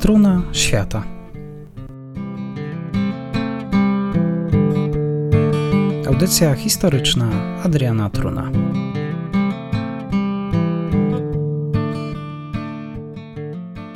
Struna 0.00 0.42
świata. 0.52 1.04
Audycja 6.08 6.54
historyczna 6.54 7.30
Adriana 7.64 8.10
Truna. 8.10 8.50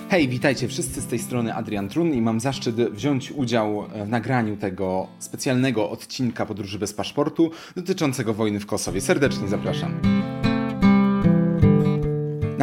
Hej, 0.09 0.29
witajcie 0.29 0.69
wszyscy 0.69 1.01
z 1.01 1.07
tej 1.07 1.19
strony 1.19 1.55
Adrian 1.55 1.89
Trun 1.89 2.15
i 2.15 2.21
mam 2.21 2.41
zaszczyt 2.41 2.77
wziąć 2.77 3.33
udział 3.33 3.85
w 4.05 4.09
nagraniu 4.09 4.57
tego 4.57 5.07
specjalnego 5.19 5.91
odcinka 5.91 6.47
Podróży 6.47 6.79
bez 6.79 6.93
paszportu 6.93 7.51
dotyczącego 7.77 8.35
wojny 8.35 8.61
w 8.61 8.67
Kosowie. 8.67 9.01
Serdecznie 9.01 9.49
zapraszam. 9.49 10.24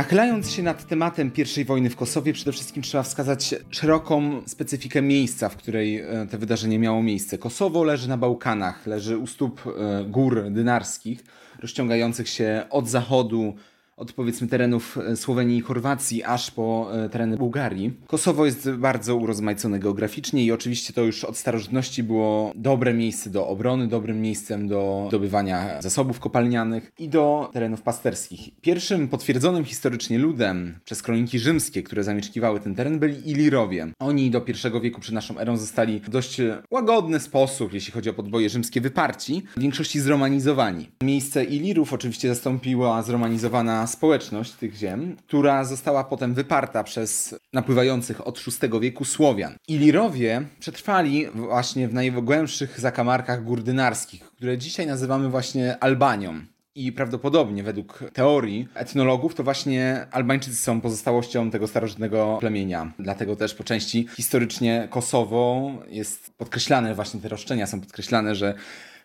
Nachylając 0.01 0.51
się 0.51 0.63
nad 0.63 0.87
tematem 0.87 1.31
I 1.57 1.65
wojny 1.65 1.89
w 1.89 1.95
Kosowie, 1.95 2.33
przede 2.33 2.51
wszystkim 2.51 2.83
trzeba 2.83 3.03
wskazać 3.03 3.55
szeroką 3.71 4.41
specyfikę 4.45 5.01
miejsca, 5.01 5.49
w 5.49 5.57
której 5.57 5.99
e, 5.99 6.27
te 6.31 6.37
wydarzenie 6.37 6.79
miało 6.79 7.03
miejsce. 7.03 7.37
Kosowo 7.37 7.83
leży 7.83 8.09
na 8.09 8.17
Bałkanach, 8.17 8.87
leży 8.87 9.17
u 9.17 9.27
stóp 9.27 9.61
e, 9.67 10.05
gór 10.05 10.43
dynarskich, 10.51 11.23
rozciągających 11.59 12.29
się 12.29 12.63
od 12.69 12.89
zachodu 12.89 13.55
od 14.01 14.13
powiedzmy 14.13 14.47
terenów 14.47 14.97
e, 14.97 15.15
Słowenii 15.15 15.57
i 15.57 15.61
Chorwacji 15.61 16.23
aż 16.23 16.51
po 16.51 16.89
e, 16.93 17.09
tereny 17.09 17.37
Bułgarii. 17.37 17.93
Kosowo 18.07 18.45
jest 18.45 18.71
bardzo 18.71 19.15
urozmaicone 19.15 19.79
geograficznie 19.79 20.45
i 20.45 20.51
oczywiście 20.51 20.93
to 20.93 21.01
już 21.01 21.23
od 21.23 21.37
starożytności 21.37 22.03
było 22.03 22.51
dobre 22.55 22.93
miejsce 22.93 23.29
do 23.29 23.47
obrony, 23.47 23.87
dobrym 23.87 24.21
miejscem 24.21 24.67
do 24.67 25.05
zdobywania 25.07 25.81
zasobów 25.81 26.19
kopalnianych 26.19 26.91
i 26.99 27.09
do 27.09 27.49
terenów 27.53 27.81
pasterskich. 27.81 28.39
Pierwszym 28.61 29.07
potwierdzonym 29.07 29.65
historycznie 29.65 30.19
ludem 30.19 30.79
przez 30.85 31.01
kroniki 31.01 31.39
rzymskie, 31.39 31.83
które 31.83 32.03
zamieszkiwały 32.03 32.59
ten 32.59 32.75
teren, 32.75 32.99
byli 32.99 33.29
Ilirowie. 33.31 33.87
Oni 33.99 34.31
do 34.31 34.45
I 34.47 34.81
wieku 34.81 35.01
przed 35.01 35.15
naszą 35.15 35.37
erą 35.37 35.57
zostali 35.57 35.99
w 35.99 36.09
dość 36.09 36.41
łagodny 36.71 37.19
sposób, 37.19 37.73
jeśli 37.73 37.93
chodzi 37.93 38.09
o 38.09 38.13
podboje 38.13 38.49
rzymskie, 38.49 38.81
wyparci, 38.81 39.43
w 39.57 39.59
większości 39.59 39.99
zromanizowani. 39.99 40.89
Miejsce 41.03 41.43
Ilirów 41.43 41.93
oczywiście 41.93 42.27
zastąpiła 42.27 43.03
zromanizowana 43.03 43.87
społeczność 43.91 44.51
tych 44.51 44.75
ziem, 44.75 45.17
która 45.27 45.63
została 45.63 46.03
potem 46.03 46.33
wyparta 46.33 46.83
przez 46.83 47.35
napływających 47.53 48.27
od 48.27 48.39
VI 48.39 48.79
wieku 48.79 49.05
Słowian. 49.05 49.55
Ilirowie 49.67 50.41
przetrwali 50.59 51.27
właśnie 51.27 51.87
w 51.87 51.93
najgłębszych 51.93 52.79
zakamarkach 52.79 53.43
gór 53.43 53.63
dynarskich, 53.63 54.23
które 54.23 54.57
dzisiaj 54.57 54.87
nazywamy 54.87 55.29
właśnie 55.29 55.83
Albanią. 55.83 56.41
I 56.75 56.91
prawdopodobnie 56.91 57.63
według 57.63 58.03
teorii 58.13 58.67
etnologów 58.75 59.35
to 59.35 59.43
właśnie 59.43 60.05
Albańczycy 60.11 60.55
są 60.55 60.81
pozostałością 60.81 61.51
tego 61.51 61.67
starożytnego 61.67 62.37
plemienia. 62.39 62.91
Dlatego 62.99 63.35
też 63.35 63.55
po 63.55 63.63
części 63.63 64.07
historycznie 64.15 64.87
Kosowo 64.89 65.71
jest 65.87 66.33
podkreślane, 66.37 66.95
właśnie 66.95 67.21
te 67.21 67.29
roszczenia 67.29 67.67
są 67.67 67.79
podkreślane, 67.79 68.35
że 68.35 68.53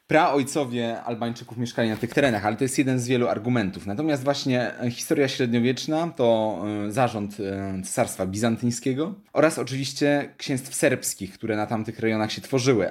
praojcowie 0.07 1.03
Albańczyków 1.03 1.59
mieszkali 1.59 1.89
na 1.89 1.97
tych 1.97 2.15
terenach, 2.15 2.47
ale 2.47 2.57
to 2.57 2.65
jest 2.65 2.79
jeden 2.79 3.01
z 3.01 3.09
wielu 3.09 3.29
argumentów. 3.29 3.87
Natomiast 3.87 4.25
właśnie 4.25 4.79
e, 4.79 4.91
historia 4.91 5.29
średniowieczna 5.29 6.09
to 6.17 6.59
e, 6.87 6.93
zarząd 6.93 7.37
e, 7.41 7.83
Cesarstwa 7.83 8.27
Bizantyńskiego 8.27 9.15
oraz 9.33 9.59
oczywiście 9.59 10.35
księstw 10.37 10.75
serbskich, 10.75 11.33
które 11.33 11.57
na 11.57 11.67
tamtych 11.67 11.99
rejonach 11.99 12.33
się 12.33 12.41
tworzyły. 12.41 12.91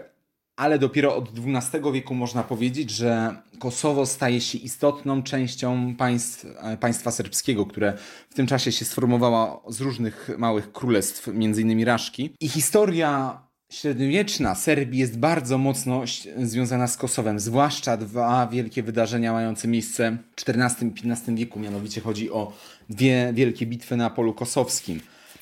Ale 0.55 0.79
dopiero 0.79 1.15
od 1.15 1.29
XII 1.29 1.81
wieku 1.93 2.15
można 2.15 2.43
powiedzieć, 2.43 2.89
że 2.89 3.35
Kosowo 3.59 4.05
staje 4.05 4.41
się 4.41 4.57
istotną 4.57 5.23
częścią 5.23 5.95
państw, 5.95 6.45
państwa 6.79 7.11
serbskiego, 7.11 7.65
które 7.65 7.93
w 8.29 8.33
tym 8.33 8.47
czasie 8.47 8.71
się 8.71 8.85
sformowało 8.85 9.63
z 9.67 9.81
różnych 9.81 10.29
małych 10.37 10.71
królestw, 10.71 11.27
innymi 11.27 11.85
Raszki. 11.85 12.35
I 12.39 12.49
historia 12.49 13.39
średniowieczna 13.69 14.55
Serbii 14.55 14.99
jest 14.99 15.19
bardzo 15.19 15.57
mocno 15.57 16.03
związana 16.37 16.87
z 16.87 16.97
Kosowem, 16.97 17.39
zwłaszcza 17.39 17.97
dwa 17.97 18.47
wielkie 18.47 18.83
wydarzenia 18.83 19.33
mające 19.33 19.67
miejsce 19.67 20.17
w 20.35 20.49
XIV 20.49 20.91
i 21.05 21.11
XV 21.11 21.35
wieku, 21.35 21.59
mianowicie 21.59 22.01
chodzi 22.01 22.31
o 22.31 22.53
dwie 22.89 23.31
wielkie 23.33 23.65
bitwy 23.65 23.97
na 23.97 24.09
polu 24.09 24.33
kosowskim. 24.33 25.01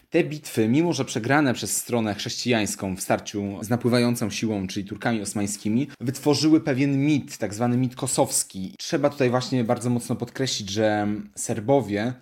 Te 0.10 0.24
bitwy, 0.24 0.68
mimo 0.68 0.94
że 0.94 1.06
przegrane 1.06 1.54
przez 1.54 1.78
stronę 1.78 2.16
chrześcijańską 2.16 2.96
w 2.96 3.02
starciu 3.02 3.44
z 3.62 3.70
napływającą 3.70 4.30
siłą, 4.30 4.68
czyli 4.68 4.86
Turkami 4.86 5.22
osmańskimi, 5.22 5.88
wytworzyły 6.00 6.62
pewien 6.62 7.06
mit, 7.06 7.38
tak 7.38 7.54
zwany 7.54 7.78
mit 7.78 7.96
kosowski. 7.96 8.76
Trzeba 8.78 9.10
tutaj 9.10 9.30
właśnie 9.30 9.64
bardzo 9.64 9.90
mocno 9.90 10.16
podkreślić, 10.16 10.70
że 10.70 11.08
Serbowie 11.36 12.14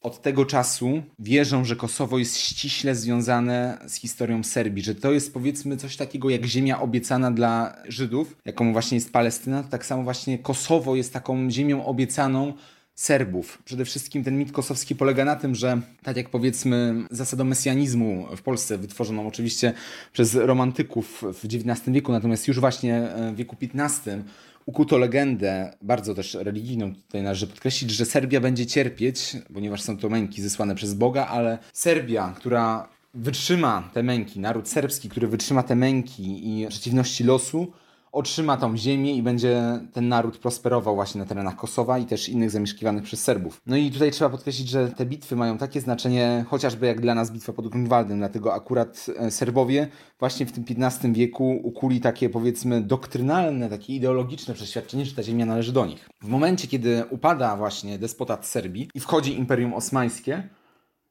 od 0.00 0.22
tego 0.22 0.44
czasu 0.44 1.02
wierzą, 1.18 1.64
że 1.64 1.76
Kosowo 1.76 2.18
jest 2.18 2.38
ściśle 2.38 2.94
związane 2.94 3.78
z 3.86 3.94
historią 3.94 4.44
Serbii, 4.44 4.84
że 4.84 4.94
to 4.94 5.12
jest 5.12 5.34
powiedzmy 5.34 5.76
coś 5.76 5.96
takiego 5.96 6.30
jak 6.30 6.44
ziemia 6.44 6.80
obiecana 6.80 7.30
dla 7.30 7.76
Żydów, 7.88 8.36
jaką 8.44 8.72
właśnie 8.72 8.96
jest 8.96 9.12
Palestyna, 9.12 9.62
to 9.62 9.68
tak 9.68 9.86
samo 9.86 10.02
właśnie 10.02 10.38
Kosowo 10.38 10.96
jest 10.96 11.12
taką 11.12 11.50
ziemią 11.50 11.84
obiecaną 11.84 12.52
Serbów. 12.94 13.62
Przede 13.64 13.84
wszystkim 13.84 14.24
ten 14.24 14.38
mit 14.38 14.52
kosowski 14.52 14.96
polega 14.96 15.24
na 15.24 15.36
tym, 15.36 15.54
że 15.54 15.80
tak 16.02 16.16
jak 16.16 16.30
powiedzmy 16.30 16.94
zasadą 17.10 17.44
mesjanizmu 17.44 18.26
w 18.36 18.42
Polsce 18.42 18.78
wytworzoną 18.78 19.26
oczywiście 19.26 19.72
przez 20.12 20.34
romantyków 20.34 21.24
w 21.34 21.44
XIX 21.44 21.80
wieku, 21.88 22.12
natomiast 22.12 22.48
już 22.48 22.60
właśnie 22.60 23.08
w 23.32 23.36
wieku 23.36 23.56
XV 23.74 24.24
ukuto 24.68 24.98
legendę, 24.98 25.72
bardzo 25.82 26.14
też 26.14 26.34
religijną, 26.34 26.94
tutaj 26.94 27.22
należy 27.22 27.46
podkreślić, 27.46 27.90
że 27.90 28.04
Serbia 28.04 28.40
będzie 28.40 28.66
cierpieć, 28.66 29.36
ponieważ 29.54 29.82
są 29.82 29.96
to 29.96 30.08
męki 30.08 30.42
zesłane 30.42 30.74
przez 30.74 30.94
Boga, 30.94 31.26
ale 31.26 31.58
Serbia, 31.72 32.34
która 32.36 32.88
wytrzyma 33.14 33.90
te 33.92 34.02
męki, 34.02 34.40
naród 34.40 34.68
serbski, 34.68 35.08
który 35.08 35.28
wytrzyma 35.28 35.62
te 35.62 35.76
męki 35.76 36.48
i 36.48 36.66
przeciwności 36.68 37.24
losu, 37.24 37.72
otrzyma 38.12 38.56
tą 38.56 38.76
ziemię 38.76 39.14
i 39.14 39.22
będzie 39.22 39.80
ten 39.92 40.08
naród 40.08 40.38
prosperował 40.38 40.94
właśnie 40.94 41.20
na 41.20 41.26
terenach 41.26 41.56
Kosowa 41.56 41.98
i 41.98 42.06
też 42.06 42.28
innych 42.28 42.50
zamieszkiwanych 42.50 43.04
przez 43.04 43.24
Serbów. 43.24 43.60
No 43.66 43.76
i 43.76 43.90
tutaj 43.90 44.10
trzeba 44.10 44.30
podkreślić, 44.30 44.68
że 44.68 44.88
te 44.88 45.06
bitwy 45.06 45.36
mają 45.36 45.58
takie 45.58 45.80
znaczenie, 45.80 46.44
chociażby 46.48 46.86
jak 46.86 47.00
dla 47.00 47.14
nas 47.14 47.30
bitwa 47.30 47.52
pod 47.52 47.68
Grunwaldem, 47.68 48.18
dlatego 48.18 48.54
akurat 48.54 49.06
e, 49.18 49.30
Serbowie 49.30 49.88
właśnie 50.18 50.46
w 50.46 50.52
tym 50.52 50.64
XV 50.68 51.12
wieku 51.12 51.60
ukuli 51.62 52.00
takie 52.00 52.30
powiedzmy 52.30 52.82
doktrynalne, 52.82 53.68
takie 53.68 53.94
ideologiczne 53.94 54.54
przeświadczenie, 54.54 55.04
że 55.04 55.14
ta 55.14 55.22
ziemia 55.22 55.46
należy 55.46 55.72
do 55.72 55.86
nich. 55.86 56.08
W 56.22 56.28
momencie, 56.28 56.68
kiedy 56.68 57.04
upada 57.10 57.56
właśnie 57.56 57.98
despotat 57.98 58.46
Serbii 58.46 58.90
i 58.94 59.00
wchodzi 59.00 59.38
Imperium 59.38 59.74
Osmańskie, 59.74 60.48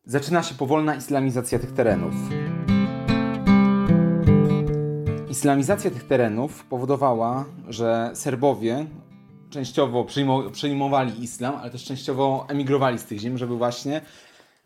zaczyna 0.06 0.44
się 0.44 0.56
powolna 0.56 0.96
islamizacja 0.96 1.60
tych 1.60 1.72
terenów. 1.72 2.14
Islamizacja 5.30 5.92
tych 5.92 6.08
terenów 6.08 6.64
powodowała, 6.66 7.46
że 7.70 8.12
Serbowie 8.14 8.86
częściowo 9.50 10.06
przyjmowali 10.52 11.24
islam, 11.24 11.56
ale 11.56 11.72
też 11.72 11.84
częściowo 11.84 12.46
emigrowali 12.50 13.00
z 13.00 13.06
tych 13.06 13.20
ziem, 13.20 13.38
żeby 13.38 13.58
właśnie 13.58 14.02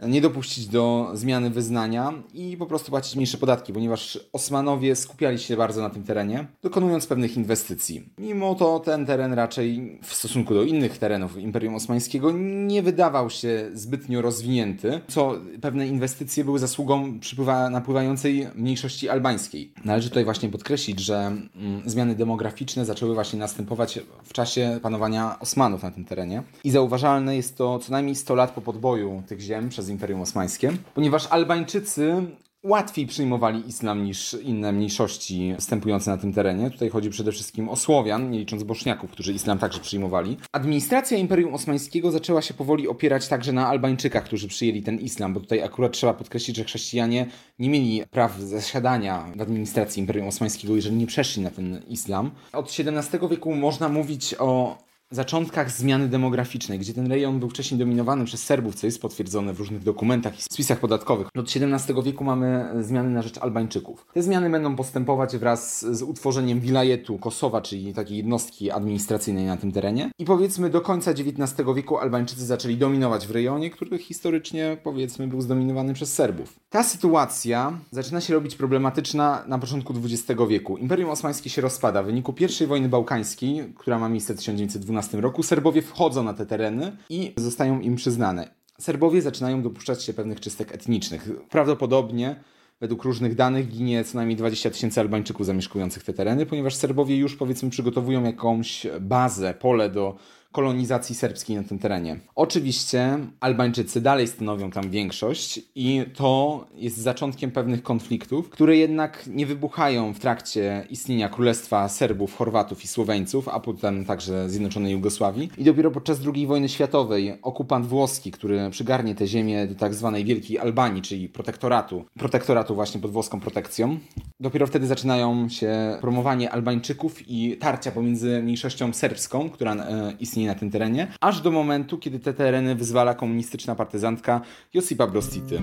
nie 0.08 0.22
dopuścić 0.22 0.68
do 0.68 1.12
zmiany 1.14 1.50
wyznania 1.50 2.14
i 2.34 2.58
po 2.58 2.66
prostu 2.66 2.92
płacić 2.92 3.16
mniejsze 3.16 3.38
podatki, 3.38 3.74
ponieważ 3.74 4.20
Osmanowie 4.34 4.96
skupiali 4.96 5.40
się 5.40 5.58
bardzo 5.58 5.82
na 5.82 5.90
tym 5.90 6.04
terenie, 6.04 6.48
dokonując 6.62 7.08
pewnych 7.08 7.38
inwestycji. 7.38 8.10
Mimo 8.18 8.56
to 8.56 8.80
ten 8.80 9.06
teren 9.06 9.34
raczej 9.34 10.00
w 10.04 10.14
stosunku 10.14 10.54
do 10.54 10.64
innych 10.64 10.98
terenów 10.98 11.38
Imperium 11.38 11.76
Osmańskiego 11.76 12.32
nie 12.68 12.84
wydawał 12.84 13.30
się 13.30 13.70
zbytnio 13.74 14.22
rozwinięty, 14.22 15.02
co 15.08 15.36
pewne 15.62 15.88
inwestycje 15.88 16.44
były 16.44 16.60
zasługą 16.60 17.20
przypływa, 17.20 17.70
napływającej 17.70 18.48
mniejszości 18.56 19.10
albańskiej. 19.10 19.74
Należy 19.86 20.10
tutaj 20.10 20.24
właśnie 20.24 20.50
podkreślić, 20.50 21.00
że 21.00 21.16
mm, 21.16 21.82
zmiany 21.86 22.16
demograficzne 22.16 22.86
zaczęły 22.86 23.14
właśnie 23.14 23.40
następować 23.40 24.00
w 24.24 24.34
czasie 24.34 24.80
panowania 24.82 25.40
Osmanów 25.40 25.84
na 25.84 25.92
tym 25.92 26.06
terenie 26.06 26.44
i 26.64 26.72
zauważalne 26.72 27.36
jest 27.36 27.58
to 27.58 27.80
co 27.80 27.92
najmniej 27.92 28.16
100 28.16 28.36
lat 28.36 28.52
po 28.52 28.62
podboju 28.62 29.24
tych 29.28 29.40
ziem 29.40 29.70
przez 29.70 29.90
Imperium 29.92 30.22
Osmańskie, 30.22 30.72
ponieważ 30.94 31.28
Albańczycy 31.28 32.26
łatwiej 32.64 33.08
przyjmowali 33.08 33.68
islam 33.68 34.04
niż 34.04 34.34
inne 34.34 34.72
mniejszości 34.72 35.54
występujące 35.56 36.12
na 36.12 36.18
tym 36.18 36.34
terenie. 36.34 36.72
Tutaj 36.72 36.90
chodzi 36.90 37.10
przede 37.10 37.32
wszystkim 37.32 37.70
o 37.70 37.76
Słowian, 37.76 38.32
nie 38.32 38.40
licząc 38.40 38.64
Boszniaków, 38.64 39.12
którzy 39.12 39.34
islam 39.34 39.60
także 39.60 39.80
przyjmowali. 39.80 40.38
Administracja 40.52 41.18
Imperium 41.18 41.54
Osmańskiego 41.54 42.12
zaczęła 42.12 42.42
się 42.42 42.54
powoli 42.54 42.88
opierać 42.88 43.28
także 43.28 43.54
na 43.54 43.68
Albańczykach, 43.68 44.24
którzy 44.24 44.48
przyjęli 44.48 44.82
ten 44.82 45.00
islam, 45.00 45.34
bo 45.34 45.40
tutaj 45.40 45.64
akurat 45.64 45.92
trzeba 45.92 46.14
podkreślić, 46.14 46.58
że 46.58 46.64
chrześcijanie 46.64 47.26
nie 47.60 47.70
mieli 47.70 48.04
praw 48.12 48.40
zasiadania 48.40 49.26
w 49.36 49.42
administracji 49.42 50.00
Imperium 50.00 50.28
Osmańskiego, 50.28 50.76
jeżeli 50.76 50.96
nie 50.96 51.08
przeszli 51.08 51.44
na 51.44 51.52
ten 51.52 51.82
islam. 51.88 52.32
Od 52.54 52.66
XVII 52.80 53.30
wieku 53.30 53.56
można 53.56 53.90
mówić 53.90 54.36
o 54.40 54.78
zaczątkach 55.16 55.72
zmiany 55.72 56.08
demograficznej, 56.08 56.80
gdzie 56.80 56.94
ten 56.94 57.08
rejon 57.08 57.40
był 57.40 57.50
wcześniej 57.50 57.80
dominowany 57.80 58.26
przez 58.26 58.44
Serbów, 58.44 58.76
co 58.76 58.88
jest 58.88 59.02
potwierdzone 59.02 59.54
w 59.54 59.60
różnych 59.60 59.84
dokumentach 59.84 60.40
i 60.40 60.42
spisach 60.42 60.80
podatkowych. 60.80 61.28
Od 61.38 61.46
XVII 61.56 62.04
wieku 62.04 62.24
mamy 62.24 62.70
zmiany 62.82 63.10
na 63.10 63.22
rzecz 63.22 63.38
Albańczyków. 63.38 64.06
Te 64.14 64.24
zmiany 64.24 64.50
będą 64.50 64.76
postępować 64.76 65.38
wraz 65.38 65.86
z 65.98 66.02
utworzeniem 66.02 66.60
wilajetu 66.60 67.18
Kosowa, 67.18 67.62
czyli 67.62 67.94
takiej 67.94 68.18
jednostki 68.18 68.72
administracyjnej 68.72 69.46
na 69.46 69.58
tym 69.58 69.72
terenie. 69.72 70.12
I 70.20 70.26
powiedzmy 70.26 70.70
do 70.70 70.82
końca 70.82 71.12
XIX 71.12 71.54
wieku 71.76 71.98
Albańczycy 71.98 72.46
zaczęli 72.46 72.78
dominować 72.78 73.28
w 73.28 73.32
rejonie, 73.32 73.70
który 73.70 73.98
historycznie 73.98 74.78
powiedzmy 74.84 75.28
był 75.28 75.42
zdominowany 75.42 75.94
przez 75.94 76.14
Serbów. 76.14 76.54
Ta 76.70 76.84
sytuacja 76.84 77.80
zaczyna 77.92 78.22
się 78.22 78.34
robić 78.34 78.56
problematyczna 78.56 79.44
na 79.48 79.60
początku 79.60 79.94
XX 80.06 80.42
wieku. 80.50 80.78
Imperium 80.78 81.10
Osmańskie 81.10 81.50
się 81.50 81.62
rozpada. 81.62 82.04
W 82.04 82.06
wyniku 82.06 82.36
I 82.62 82.68
wojny 82.68 82.90
bałkańskiej, 82.90 83.74
która 83.78 84.00
ma 84.00 84.10
miejsce 84.10 84.34
w 84.34 84.38
1912 84.38 85.01
roku, 85.22 85.44
Serbowie 85.44 85.82
wchodzą 85.82 86.24
na 86.24 86.34
te 86.34 86.46
tereny 86.46 86.98
i 87.10 87.34
zostają 87.38 87.80
im 87.80 87.96
przyznane. 87.96 88.52
Serbowie 88.80 89.22
zaczynają 89.22 89.62
dopuszczać 89.62 90.04
się 90.04 90.14
pewnych 90.14 90.40
czystek 90.40 90.72
etnicznych. 90.72 91.30
Prawdopodobnie 91.50 92.36
według 92.80 93.04
różnych 93.04 93.36
danych 93.36 93.68
ginie 93.68 94.04
co 94.04 94.18
najmniej 94.18 94.38
20 94.38 94.70
tysięcy 94.70 95.00
Albańczyków 95.00 95.46
zamieszkujących 95.46 96.04
te 96.04 96.14
tereny, 96.14 96.46
ponieważ 96.46 96.76
Serbowie 96.76 97.18
już 97.18 97.36
powiedzmy 97.36 97.70
przygotowują 97.70 98.24
jakąś 98.24 98.88
bazę, 99.02 99.54
pole 99.54 99.90
do 99.90 100.16
kolonizacji 100.52 101.16
serbskiej 101.16 101.56
na 101.56 101.64
tym 101.64 101.80
terenie. 101.80 102.20
Oczywiście 102.36 103.20
Albańczycy 103.40 104.02
dalej 104.02 104.28
stanowią 104.28 104.72
tam 104.72 104.90
większość 104.90 105.60
i 105.76 106.06
to 106.16 106.66
jest 106.76 106.98
zaczątkiem 106.98 107.52
pewnych 107.52 107.84
konfliktów, 107.84 108.50
które 108.50 108.78
jednak 108.78 109.28
nie 109.28 109.46
wybuchają 109.46 110.14
w 110.14 110.20
trakcie 110.20 110.88
istnienia 110.90 111.30
Królestwa 111.30 111.90
Serbów, 111.90 112.36
Chorwatów 112.36 112.84
i 112.84 112.88
Słoweńców, 112.88 113.48
a 113.48 113.60
potem 113.60 114.06
także 114.06 114.50
Zjednoczonej 114.50 114.92
Jugosławii. 114.92 115.50
I 115.58 115.64
dopiero 115.64 115.92
podczas 115.92 116.20
II 116.34 116.48
wojny 116.48 116.70
światowej 116.70 117.38
okupant 117.42 117.86
włoski, 117.86 118.32
który 118.32 118.70
przygarnie 118.70 119.16
te 119.16 119.28
ziemię 119.28 119.68
do 119.68 119.76
tak 119.76 119.94
zwanej 119.94 120.26
Wielkiej 120.26 120.60
Albanii, 120.60 121.02
czyli 121.02 121.30
protektoratu, 121.30 122.06
protektoratu 122.20 122.76
właśnie 122.76 123.02
pod 123.02 123.12
włoską 123.12 123.40
protekcją, 123.40 124.00
dopiero 124.42 124.68
wtedy 124.68 124.88
zaczynają 124.88 125.50
się 125.50 125.98
promowanie 126.02 126.52
Albańczyków 126.52 127.30
i 127.30 127.58
tarcia 127.58 127.92
pomiędzy 127.92 128.42
mniejszością 128.44 128.94
serbską, 128.94 129.50
która 129.50 129.76
e, 129.76 130.14
istnieje 130.20 130.50
na 130.50 130.56
tym 130.56 130.72
terenie, 130.72 131.08
aż 131.22 131.42
do 131.42 131.52
momentu, 131.52 131.98
kiedy 131.98 132.20
te 132.20 132.34
tereny 132.34 132.76
wyzwala 132.76 133.14
komunistyczna 133.14 133.76
partyzantka 133.76 134.42
Josipa 134.74 135.08
Broz 135.08 135.30
Tity. 135.30 135.62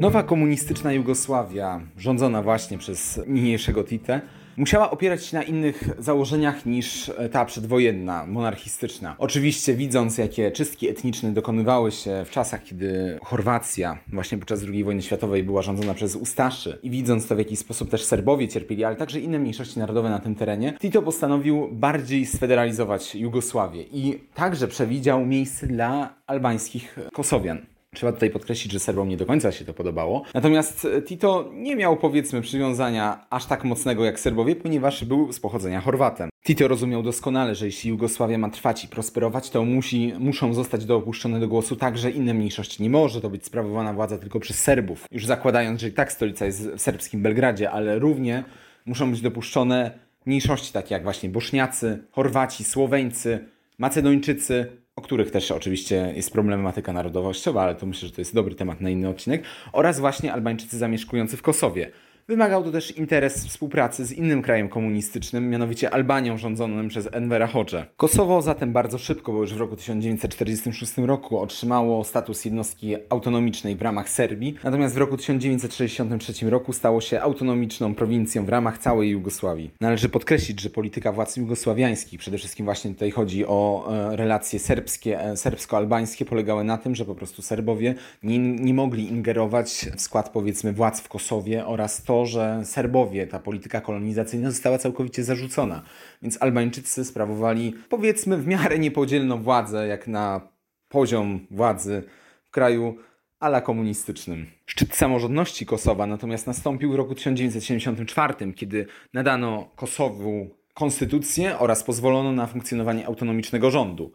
Nowa 0.00 0.22
komunistyczna 0.22 0.92
Jugosławia, 0.92 1.80
rządzona 1.98 2.42
właśnie 2.42 2.78
przez 2.78 3.20
niniejszego 3.26 3.84
Tite, 3.84 4.20
musiała 4.56 4.90
opierać 4.90 5.24
się 5.26 5.36
na 5.36 5.42
innych 5.42 5.88
założeniach 5.98 6.66
niż 6.66 7.12
ta 7.32 7.44
przedwojenna, 7.44 8.26
monarchistyczna. 8.26 9.14
Oczywiście 9.18 9.74
widząc, 9.74 10.18
jakie 10.18 10.50
czystki 10.50 10.88
etniczne 10.88 11.32
dokonywały 11.32 11.92
się 11.92 12.24
w 12.26 12.30
czasach, 12.30 12.64
kiedy 12.64 13.18
Chorwacja 13.22 13.98
właśnie 14.12 14.38
podczas 14.38 14.62
II 14.68 14.84
wojny 14.84 15.02
światowej 15.02 15.42
była 15.42 15.62
rządzona 15.62 15.94
przez 15.94 16.16
Ustaszy 16.16 16.78
i 16.82 16.90
widząc 16.90 17.26
to, 17.26 17.34
w 17.34 17.38
jaki 17.38 17.56
sposób 17.56 17.90
też 17.90 18.04
Serbowie 18.04 18.48
cierpieli, 18.48 18.84
ale 18.84 18.96
także 18.96 19.20
inne 19.20 19.38
mniejszości 19.38 19.78
narodowe 19.78 20.10
na 20.10 20.18
tym 20.18 20.34
terenie, 20.34 20.74
Tito 20.80 21.02
postanowił 21.02 21.68
bardziej 21.72 22.26
sfederalizować 22.26 23.14
Jugosławię 23.14 23.82
i 23.82 24.20
także 24.34 24.68
przewidział 24.68 25.26
miejsce 25.26 25.66
dla 25.66 26.14
albańskich 26.26 26.98
Kosowian. 27.12 27.73
Trzeba 27.94 28.12
tutaj 28.12 28.30
podkreślić, 28.30 28.72
że 28.72 28.80
Serbom 28.80 29.08
nie 29.08 29.16
do 29.16 29.26
końca 29.26 29.52
się 29.52 29.64
to 29.64 29.74
podobało. 29.74 30.22
Natomiast 30.34 30.86
Tito 31.06 31.50
nie 31.52 31.76
miał 31.76 31.96
powiedzmy 31.96 32.40
przywiązania 32.40 33.26
aż 33.30 33.46
tak 33.46 33.64
mocnego 33.64 34.04
jak 34.04 34.20
Serbowie, 34.20 34.56
ponieważ 34.56 35.04
był 35.04 35.32
z 35.32 35.40
pochodzenia 35.40 35.80
Chorwatem. 35.80 36.30
Tito 36.44 36.68
rozumiał 36.68 37.02
doskonale, 37.02 37.54
że 37.54 37.66
jeśli 37.66 37.90
Jugosławia 37.90 38.38
ma 38.38 38.50
trwać 38.50 38.84
i 38.84 38.88
prosperować, 38.88 39.50
to 39.50 39.64
musi, 39.64 40.12
muszą 40.18 40.54
zostać 40.54 40.84
dopuszczone 40.84 41.40
do 41.40 41.48
głosu 41.48 41.76
także 41.76 42.10
inne 42.10 42.34
mniejszości. 42.34 42.82
Nie 42.82 42.90
może 42.90 43.20
to 43.20 43.30
być 43.30 43.46
sprawowana 43.46 43.92
władza 43.92 44.18
tylko 44.18 44.40
przez 44.40 44.58
Serbów. 44.58 45.04
Już 45.10 45.26
zakładając, 45.26 45.80
że 45.80 45.88
i 45.88 45.92
tak 45.92 46.12
stolica 46.12 46.46
jest 46.46 46.68
w 46.68 46.80
serbskim 46.80 47.22
Belgradzie, 47.22 47.70
ale 47.70 47.98
równie 47.98 48.44
muszą 48.86 49.10
być 49.10 49.20
dopuszczone 49.20 49.98
mniejszości 50.26 50.72
takie 50.72 50.94
jak 50.94 51.02
właśnie 51.02 51.28
Boszniacy, 51.28 52.04
Chorwaci, 52.10 52.64
Słoweńcy, 52.64 53.48
Macedończycy, 53.78 54.66
o 54.96 55.02
których 55.02 55.30
też 55.30 55.50
oczywiście 55.50 56.12
jest 56.16 56.32
problematyka 56.32 56.92
narodowościowa, 56.92 57.62
ale 57.62 57.74
to 57.74 57.86
myślę, 57.86 58.08
że 58.08 58.14
to 58.14 58.20
jest 58.20 58.34
dobry 58.34 58.54
temat 58.54 58.80
na 58.80 58.90
inny 58.90 59.08
odcinek, 59.08 59.44
oraz 59.72 60.00
właśnie 60.00 60.32
Albańczycy 60.32 60.78
zamieszkujący 60.78 61.36
w 61.36 61.42
Kosowie. 61.42 61.90
Wymagał 62.28 62.64
to 62.64 62.72
też 62.72 62.96
interes 62.96 63.46
współpracy 63.46 64.04
z 64.04 64.12
innym 64.12 64.42
krajem 64.42 64.68
komunistycznym, 64.68 65.50
mianowicie 65.50 65.90
Albanią 65.90 66.38
rządzonym 66.38 66.88
przez 66.88 67.08
Envera 67.12 67.46
Hoxha. 67.46 67.86
Kosowo 67.96 68.42
zatem 68.42 68.72
bardzo 68.72 68.98
szybko, 68.98 69.32
bo 69.32 69.40
już 69.40 69.54
w 69.54 69.56
roku 69.56 69.76
1946 69.76 70.92
roku 70.96 71.38
otrzymało 71.38 72.04
status 72.04 72.44
jednostki 72.44 72.96
autonomicznej 73.08 73.76
w 73.76 73.82
ramach 73.82 74.08
Serbii, 74.08 74.54
natomiast 74.64 74.94
w 74.94 74.98
roku 74.98 75.16
1963 75.16 76.50
roku 76.50 76.72
stało 76.72 77.00
się 77.00 77.20
autonomiczną 77.20 77.94
prowincją 77.94 78.44
w 78.44 78.48
ramach 78.48 78.78
całej 78.78 79.10
Jugosławii. 79.10 79.70
Należy 79.80 80.08
podkreślić, 80.08 80.60
że 80.60 80.70
polityka 80.70 81.12
władz 81.12 81.36
jugosławiańskich, 81.36 82.20
przede 82.20 82.38
wszystkim 82.38 82.64
właśnie 82.64 82.90
tutaj 82.90 83.10
chodzi 83.10 83.46
o 83.46 83.88
e, 83.92 84.16
relacje 84.16 84.58
serbskie, 84.58 85.20
e, 85.20 85.36
serbsko-albańskie, 85.36 86.24
polegały 86.24 86.64
na 86.64 86.78
tym, 86.78 86.94
że 86.94 87.04
po 87.04 87.14
prostu 87.14 87.42
Serbowie 87.42 87.94
nie, 88.22 88.38
nie 88.38 88.74
mogli 88.74 89.08
ingerować 89.08 89.86
w 89.96 90.00
skład 90.00 90.28
powiedzmy 90.28 90.72
władz 90.72 91.00
w 91.00 91.08
Kosowie 91.08 91.66
oraz 91.66 92.02
to, 92.02 92.13
to, 92.14 92.26
że 92.26 92.60
Serbowie, 92.64 93.26
ta 93.26 93.38
polityka 93.38 93.80
kolonizacyjna 93.80 94.50
została 94.50 94.78
całkowicie 94.78 95.24
zarzucona. 95.24 95.82
Więc 96.22 96.42
Albańczycy 96.42 97.04
sprawowali, 97.04 97.74
powiedzmy, 97.88 98.36
w 98.36 98.46
miarę 98.46 98.78
niepodzielną 98.78 99.42
władzę, 99.42 99.86
jak 99.86 100.08
na 100.08 100.40
poziom 100.88 101.46
władzy 101.50 102.02
w 102.44 102.50
kraju 102.50 102.96
ala 103.40 103.60
komunistycznym. 103.60 104.46
Szczyt 104.66 104.94
samorządności 104.94 105.66
Kosowa 105.66 106.06
natomiast 106.06 106.46
nastąpił 106.46 106.92
w 106.92 106.94
roku 106.94 107.14
1974, 107.14 108.52
kiedy 108.52 108.86
nadano 109.12 109.68
Kosowu 109.76 110.50
konstytucję 110.74 111.58
oraz 111.58 111.82
pozwolono 111.82 112.32
na 112.32 112.46
funkcjonowanie 112.46 113.06
autonomicznego 113.06 113.70
rządu. 113.70 114.12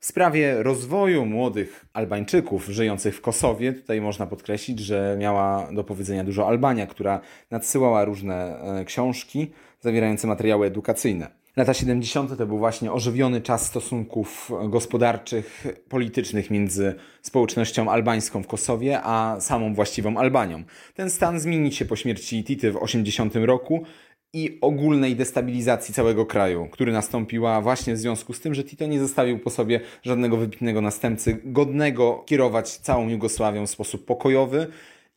W 0.00 0.06
sprawie 0.06 0.62
rozwoju 0.62 1.26
młodych 1.26 1.86
Albańczyków 1.92 2.66
żyjących 2.66 3.16
w 3.16 3.20
Kosowie, 3.20 3.72
tutaj 3.72 4.00
można 4.00 4.26
podkreślić, 4.26 4.80
że 4.80 5.16
miała 5.18 5.68
do 5.72 5.84
powiedzenia 5.84 6.24
dużo 6.24 6.48
Albania, 6.48 6.86
która 6.86 7.20
nadsyłała 7.50 8.04
różne 8.04 8.60
e, 8.80 8.84
książki 8.84 9.50
zawierające 9.80 10.26
materiały 10.26 10.66
edukacyjne. 10.66 11.38
Lata 11.56 11.74
70. 11.74 12.38
to 12.38 12.46
był 12.46 12.58
właśnie 12.58 12.92
ożywiony 12.92 13.40
czas 13.40 13.66
stosunków 13.66 14.50
gospodarczych, 14.68 15.66
politycznych 15.88 16.50
między 16.50 16.94
społecznością 17.22 17.90
albańską 17.90 18.42
w 18.42 18.46
Kosowie 18.46 19.00
a 19.02 19.36
samą 19.40 19.74
właściwą 19.74 20.16
Albanią. 20.16 20.62
Ten 20.94 21.10
stan 21.10 21.40
zmieni 21.40 21.72
się 21.72 21.84
po 21.84 21.96
śmierci 21.96 22.44
Tity 22.44 22.72
w 22.72 22.76
80 22.76 23.34
roku 23.36 23.84
i 24.32 24.58
ogólnej 24.60 25.16
destabilizacji 25.16 25.94
całego 25.94 26.26
kraju, 26.26 26.68
który 26.70 26.92
nastąpiła 26.92 27.60
właśnie 27.60 27.94
w 27.94 27.98
związku 27.98 28.32
z 28.32 28.40
tym, 28.40 28.54
że 28.54 28.64
Tito 28.64 28.86
nie 28.86 29.00
zostawił 29.00 29.38
po 29.38 29.50
sobie 29.50 29.80
żadnego 30.02 30.36
wybitnego 30.36 30.80
następcy, 30.80 31.38
godnego 31.44 32.24
kierować 32.26 32.76
całą 32.76 33.08
Jugosławią 33.08 33.66
w 33.66 33.70
sposób 33.70 34.04
pokojowy 34.04 34.66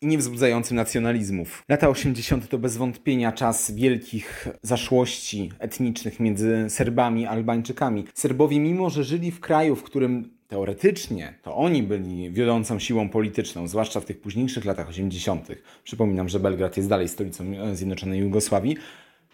i 0.02 0.08
nie 0.08 0.18
wzbudzający 0.18 0.74
nacjonalizmów. 0.74 1.64
Lata 1.70 1.90
80. 1.90 2.50
to 2.50 2.58
bez 2.58 2.78
wątpienia 2.78 3.32
czas 3.32 3.72
wielkich 3.72 4.48
zaszłości 4.62 5.52
etnicznych 5.60 6.20
między 6.20 6.66
Serbami 6.70 7.26
a 7.26 7.30
Albańczykami. 7.30 8.04
Serbowie, 8.14 8.60
mimo 8.60 8.90
że 8.90 9.04
żyli 9.04 9.32
w 9.32 9.40
kraju, 9.40 9.76
w 9.76 9.84
którym 9.84 10.30
teoretycznie 10.48 11.34
to 11.42 11.56
oni 11.56 11.84
byli 11.84 12.32
wiodącą 12.32 12.80
siłą 12.80 13.10
polityczną, 13.10 13.68
zwłaszcza 13.68 14.00
w 14.00 14.06
tych 14.06 14.22
późniejszych 14.22 14.66
latach 14.66 14.90
80. 14.90 15.48
Przypominam, 15.84 16.30
że 16.30 16.40
Belgrad 16.40 16.78
jest 16.78 16.90
dalej 16.90 17.08
stolicą 17.08 17.44
Zjednoczonej 17.74 18.20
Jugosławii. 18.20 18.78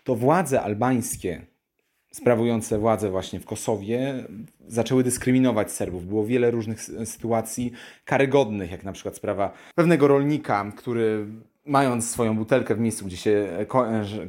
To 0.07 0.15
władze 0.15 0.61
albańskie, 0.61 1.45
sprawujące 2.11 2.79
władzę 2.79 3.09
właśnie 3.09 3.39
w 3.39 3.45
Kosowie, 3.45 4.23
zaczęły 4.67 5.03
dyskryminować 5.03 5.71
Serbów. 5.71 6.07
Było 6.07 6.25
wiele 6.25 6.51
różnych 6.51 6.81
sytuacji 6.83 7.71
karygodnych, 8.05 8.71
jak 8.71 8.83
na 8.83 8.91
przykład 8.91 9.15
sprawa 9.15 9.53
pewnego 9.75 10.07
rolnika, 10.07 10.71
który 10.77 11.25
mając 11.65 12.09
swoją 12.09 12.37
butelkę 12.37 12.75
w 12.75 12.79
miejscu, 12.79 13.05
gdzie 13.05 13.17
się, 13.17 13.47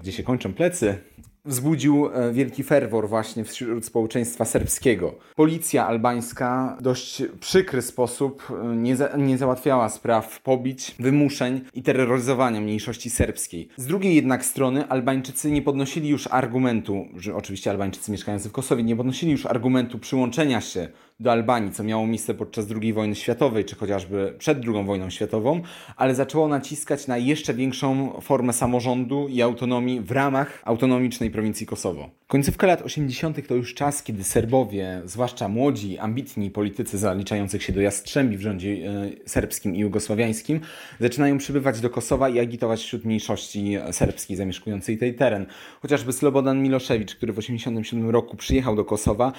gdzie 0.00 0.12
się 0.12 0.22
kończą 0.22 0.54
plecy, 0.54 0.98
wzbudził 1.48 2.06
e, 2.06 2.32
wielki 2.32 2.62
ferwor 2.62 3.08
właśnie 3.08 3.44
wśród 3.44 3.84
społeczeństwa 3.84 4.44
serbskiego. 4.44 5.14
Policja 5.36 5.86
albańska 5.86 6.76
w 6.80 6.82
dość 6.82 7.22
przykry 7.40 7.82
sposób 7.82 8.42
e, 8.50 8.76
nie, 8.76 8.96
za, 8.96 9.16
nie 9.16 9.38
załatwiała 9.38 9.88
spraw 9.88 10.42
pobić, 10.42 10.94
wymuszeń 10.98 11.60
i 11.74 11.82
terroryzowania 11.82 12.60
mniejszości 12.60 13.10
serbskiej. 13.10 13.68
Z 13.76 13.86
drugiej 13.86 14.14
jednak 14.14 14.44
strony 14.44 14.88
Albańczycy 14.88 15.50
nie 15.50 15.62
podnosili 15.62 16.08
już 16.08 16.26
argumentu, 16.26 17.06
że 17.16 17.34
oczywiście 17.34 17.70
Albańczycy 17.70 18.12
mieszkający 18.12 18.48
w 18.48 18.52
Kosowie 18.52 18.82
nie 18.82 18.96
podnosili 18.96 19.32
już 19.32 19.46
argumentu 19.46 19.98
przyłączenia 19.98 20.60
się 20.60 20.88
do 21.20 21.32
Albanii, 21.32 21.72
co 21.72 21.84
miało 21.84 22.06
miejsce 22.06 22.34
podczas 22.34 22.66
II 22.82 22.92
wojny 22.92 23.14
światowej, 23.14 23.64
czy 23.64 23.76
chociażby 23.76 24.34
przed 24.38 24.58
II 24.66 24.84
wojną 24.84 25.10
światową, 25.10 25.62
ale 25.96 26.14
zaczęło 26.14 26.48
naciskać 26.48 27.06
na 27.06 27.16
jeszcze 27.16 27.54
większą 27.54 28.20
formę 28.20 28.52
samorządu 28.52 29.28
i 29.28 29.42
autonomii 29.42 30.00
w 30.00 30.10
ramach 30.10 30.62
autonomicznej 30.64 31.30
prowincji 31.30 31.66
Kosowo. 31.66 32.10
Końcówka 32.26 32.66
lat 32.66 32.82
80. 32.82 33.48
to 33.48 33.54
już 33.54 33.74
czas, 33.74 34.02
kiedy 34.02 34.24
Serbowie, 34.24 35.02
zwłaszcza 35.04 35.48
młodzi, 35.48 35.98
ambitni 35.98 36.50
politycy 36.50 36.98
zaliczających 36.98 37.62
się 37.62 37.72
do 37.72 37.80
jastrzębi 37.80 38.36
w 38.36 38.40
rządzie 38.40 38.68
e, 38.70 39.28
serbskim 39.28 39.76
i 39.76 39.78
jugosławiańskim, 39.78 40.60
zaczynają 41.00 41.38
przybywać 41.38 41.80
do 41.80 41.90
Kosowa 41.90 42.28
i 42.28 42.40
agitować 42.40 42.80
wśród 42.80 43.04
mniejszości 43.04 43.76
serbskiej 43.90 44.36
zamieszkującej 44.36 44.98
tej 44.98 45.14
teren. 45.14 45.46
Chociażby 45.82 46.12
Slobodan 46.12 46.62
Miloszewicz, 46.62 47.14
który 47.14 47.32
w 47.32 47.36
1987 47.36 48.10
roku 48.10 48.36
przyjechał 48.36 48.76
do 48.76 48.84
Kosowa, 48.84 49.32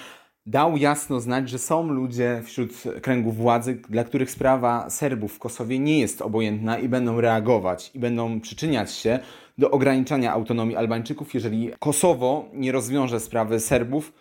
dał 0.50 0.78
jasno 0.78 1.20
znać, 1.20 1.50
że 1.50 1.60
są 1.60 1.88
ludzie 1.88 2.42
wśród 2.46 2.72
kręgów 3.02 3.38
władzy, 3.38 3.82
dla 3.90 4.04
których 4.04 4.32
sprawa 4.32 4.90
Serbów 4.90 5.34
w 5.34 5.40
Kosowie 5.40 5.80
nie 5.80 6.00
jest 6.00 6.22
obojętna 6.22 6.80
i 6.80 6.90
będą 6.90 7.22
reagować 7.22 7.92
i 7.94 8.00
będą 8.00 8.40
przyczyniać 8.40 8.92
się 8.92 9.20
do 9.58 9.72
ograniczania 9.72 10.34
autonomii 10.34 10.76
Albańczyków, 10.76 11.34
jeżeli 11.34 11.72
Kosowo 11.80 12.46
nie 12.54 12.72
rozwiąże 12.72 13.20
sprawy 13.20 13.60
Serbów 13.60 14.14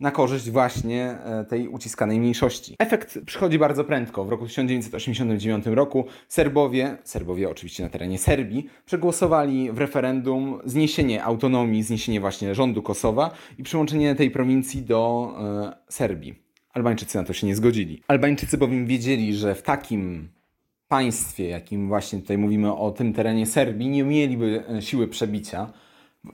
na 0.00 0.10
korzyść 0.10 0.50
właśnie 0.50 1.18
e, 1.24 1.44
tej 1.44 1.68
uciskanej 1.68 2.20
mniejszości. 2.20 2.76
Efekt 2.78 3.18
przychodzi 3.26 3.58
bardzo 3.58 3.84
prędko. 3.84 4.24
W 4.24 4.28
roku 4.28 4.46
1989 4.46 5.66
roku 5.66 6.04
Serbowie, 6.28 6.96
Serbowie 7.04 7.50
oczywiście 7.50 7.82
na 7.82 7.88
terenie 7.88 8.18
Serbii, 8.18 8.66
przegłosowali 8.86 9.72
w 9.72 9.78
referendum 9.78 10.60
zniesienie 10.64 11.24
autonomii, 11.24 11.82
zniesienie 11.82 12.20
właśnie 12.20 12.54
rządu 12.54 12.82
Kosowa 12.82 13.30
i 13.58 13.62
przyłączenie 13.62 14.14
tej 14.14 14.30
prowincji 14.30 14.82
do 14.82 15.32
e, 15.38 15.92
Serbii. 15.92 16.34
Albańczycy 16.72 17.18
na 17.18 17.24
to 17.24 17.32
się 17.32 17.46
nie 17.46 17.56
zgodzili. 17.56 18.02
Albańczycy 18.08 18.58
bowiem 18.58 18.86
wiedzieli, 18.86 19.34
że 19.34 19.54
w 19.54 19.62
takim 19.62 20.28
państwie, 20.88 21.48
jakim 21.48 21.88
właśnie 21.88 22.20
tutaj 22.20 22.38
mówimy 22.38 22.76
o 22.76 22.90
tym 22.90 23.12
terenie 23.12 23.46
Serbii, 23.46 23.88
nie 23.88 24.04
mieliby 24.04 24.64
e, 24.68 24.82
siły 24.82 25.08
przebicia 25.08 25.72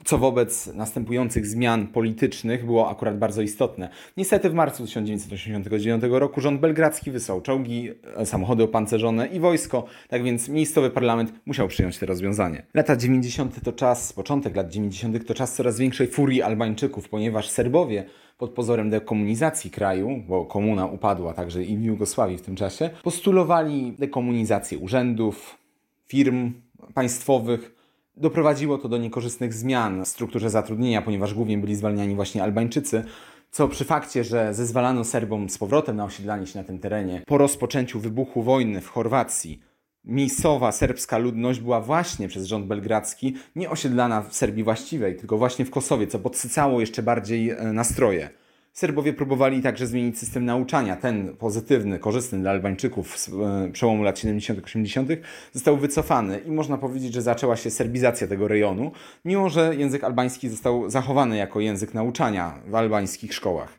co 0.04 0.18
wobec 0.18 0.66
następujących 0.75 1.47
zmian 1.47 1.87
politycznych 1.87 2.66
było 2.66 2.90
akurat 2.90 3.18
bardzo 3.18 3.42
istotne. 3.42 3.88
Niestety 4.16 4.50
w 4.50 4.54
marcu 4.54 4.85
1989 4.87 6.04
roku 6.11 6.40
rząd 6.40 6.61
belgradzki 6.61 7.11
wysłał 7.11 7.40
czołgi, 7.40 7.90
e, 8.16 8.26
samochody 8.26 8.62
opancerzone 8.62 9.26
i 9.26 9.40
wojsko, 9.40 9.85
tak 10.09 10.23
więc 10.23 10.49
miejscowy 10.49 10.90
parlament 10.90 11.32
musiał 11.47 11.68
przyjąć 11.68 11.99
te 11.99 12.06
rozwiązanie. 12.06 12.62
Lata 12.75 12.97
90. 12.97 13.61
to 13.64 13.73
czas, 13.73 14.12
początek 14.12 14.56
lat 14.56 14.70
90. 14.70 15.26
to 15.26 15.35
czas 15.35 15.54
coraz 15.54 15.78
większej 15.78 16.06
furii 16.06 16.42
Albańczyków, 16.42 17.09
ponieważ 17.09 17.49
Serbowie 17.49 18.04
pod 18.38 18.50
pozorem 18.50 18.90
dekomunizacji 18.90 19.70
kraju, 19.70 20.23
bo 20.28 20.44
komuna 20.44 20.87
upadła 20.87 21.35
także 21.35 21.64
i 21.64 21.76
w 21.76 21.82
Jugosławii 21.82 22.38
w 22.38 22.42
tym 22.42 22.56
czasie, 22.56 22.90
postulowali 23.02 23.94
dekomunizację 23.99 24.78
urzędów, 24.78 25.59
firm 26.06 26.52
państwowych, 26.94 27.79
Doprowadziło 28.20 28.78
to 28.78 28.88
do 28.88 28.98
niekorzystnych 28.98 29.54
zmian 29.54 30.04
w 30.04 30.08
strukturze 30.08 30.50
zatrudnienia, 30.50 31.02
ponieważ 31.02 31.34
głównie 31.34 31.58
byli 31.58 31.76
zwalniani 31.76 32.14
właśnie 32.14 32.42
Albańczycy, 32.42 33.04
co 33.50 33.68
przy 33.68 33.84
fakcie, 33.84 34.24
że 34.24 34.54
zezwalano 34.54 35.04
Serbom 35.04 35.50
z 35.50 35.58
powrotem 35.58 35.96
na 35.96 36.04
osiedlanie 36.04 36.46
się 36.46 36.58
na 36.58 36.64
tym 36.64 36.78
terenie 36.78 37.22
po 37.26 37.38
rozpoczęciu 37.38 38.00
wybuchu 38.00 38.42
wojny 38.42 38.80
w 38.80 38.88
Chorwacji, 38.88 39.60
miejscowa 40.04 40.72
serbska 40.72 41.18
ludność 41.18 41.60
była 41.60 41.80
właśnie 41.80 42.28
przez 42.28 42.46
rząd 42.46 42.66
belgradzki 42.66 43.34
nie 43.56 43.70
osiedlana 43.70 44.22
w 44.22 44.34
Serbii 44.34 44.64
właściwej, 44.64 45.16
tylko 45.16 45.38
właśnie 45.38 45.64
w 45.64 45.70
Kosowie, 45.70 46.06
co 46.06 46.18
podsycało 46.18 46.80
jeszcze 46.80 47.02
bardziej 47.02 47.50
e, 47.50 47.72
nastroje. 47.72 48.30
Serbowie 48.72 49.12
próbowali 49.12 49.62
także 49.62 49.86
zmienić 49.86 50.18
system 50.18 50.44
nauczania. 50.44 50.96
Ten 50.96 51.36
pozytywny, 51.36 51.98
korzystny 51.98 52.38
dla 52.38 52.50
Albańczyków 52.50 53.18
z 53.18 53.28
e, 53.28 53.70
przełomu 53.72 54.02
lat 54.02 54.18
70-80 54.18 55.16
został 55.52 55.76
wycofany 55.76 56.38
i 56.38 56.50
można 56.50 56.78
powiedzieć, 56.78 57.14
że 57.14 57.22
zaczęła 57.22 57.56
się 57.56 57.70
serbizacja 57.70 58.26
tego 58.26 58.48
rejonu, 58.48 58.92
mimo 59.24 59.48
że 59.48 59.74
język 59.76 60.04
albański 60.04 60.48
został 60.48 60.90
zachowany 60.90 61.36
jako 61.36 61.60
język 61.60 61.94
nauczania 61.94 62.62
w 62.66 62.74
albańskich 62.74 63.34
szkołach. 63.34 63.78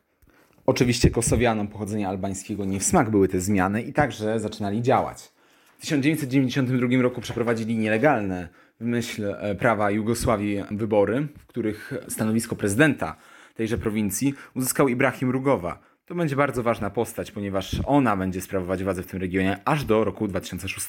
Oczywiście 0.66 1.10
Kosowianom 1.10 1.68
pochodzenia 1.68 2.10
albańskiego 2.10 2.66
nie 2.66 2.80
w 2.80 2.84
smak 2.84 3.10
były 3.10 3.28
te 3.28 3.40
zmiany 3.40 3.82
i 3.82 3.94
także 3.94 4.40
zaczynali 4.40 4.82
działać. 4.82 5.32
W 5.78 5.82
1992 5.82 7.02
roku 7.02 7.22
przeprowadzili 7.22 7.78
nielegalne 7.78 8.50
w 8.80 8.86
myśl 8.86 9.36
e, 9.40 9.56
prawa 9.56 9.92
Jugosławii 9.92 10.64
wybory, 10.72 11.28
w 11.40 11.46
których 11.46 11.94
stanowisko 12.08 12.56
prezydenta 12.56 13.16
tejże 13.56 13.78
prowincji 13.78 14.34
uzyskał 14.56 14.88
Ibrahim 14.88 15.30
Rugowa. 15.30 15.80
To 16.06 16.16
będzie 16.16 16.36
bardzo 16.36 16.64
ważna 16.64 16.90
postać, 16.90 17.32
ponieważ 17.32 17.82
ona 17.86 18.18
będzie 18.18 18.42
sprawować 18.42 18.84
władzę 18.84 19.04
w 19.04 19.08
tym 19.08 19.22
regionie 19.22 19.58
aż 19.66 19.86
do 19.86 20.04
roku 20.04 20.28
2006. 20.28 20.88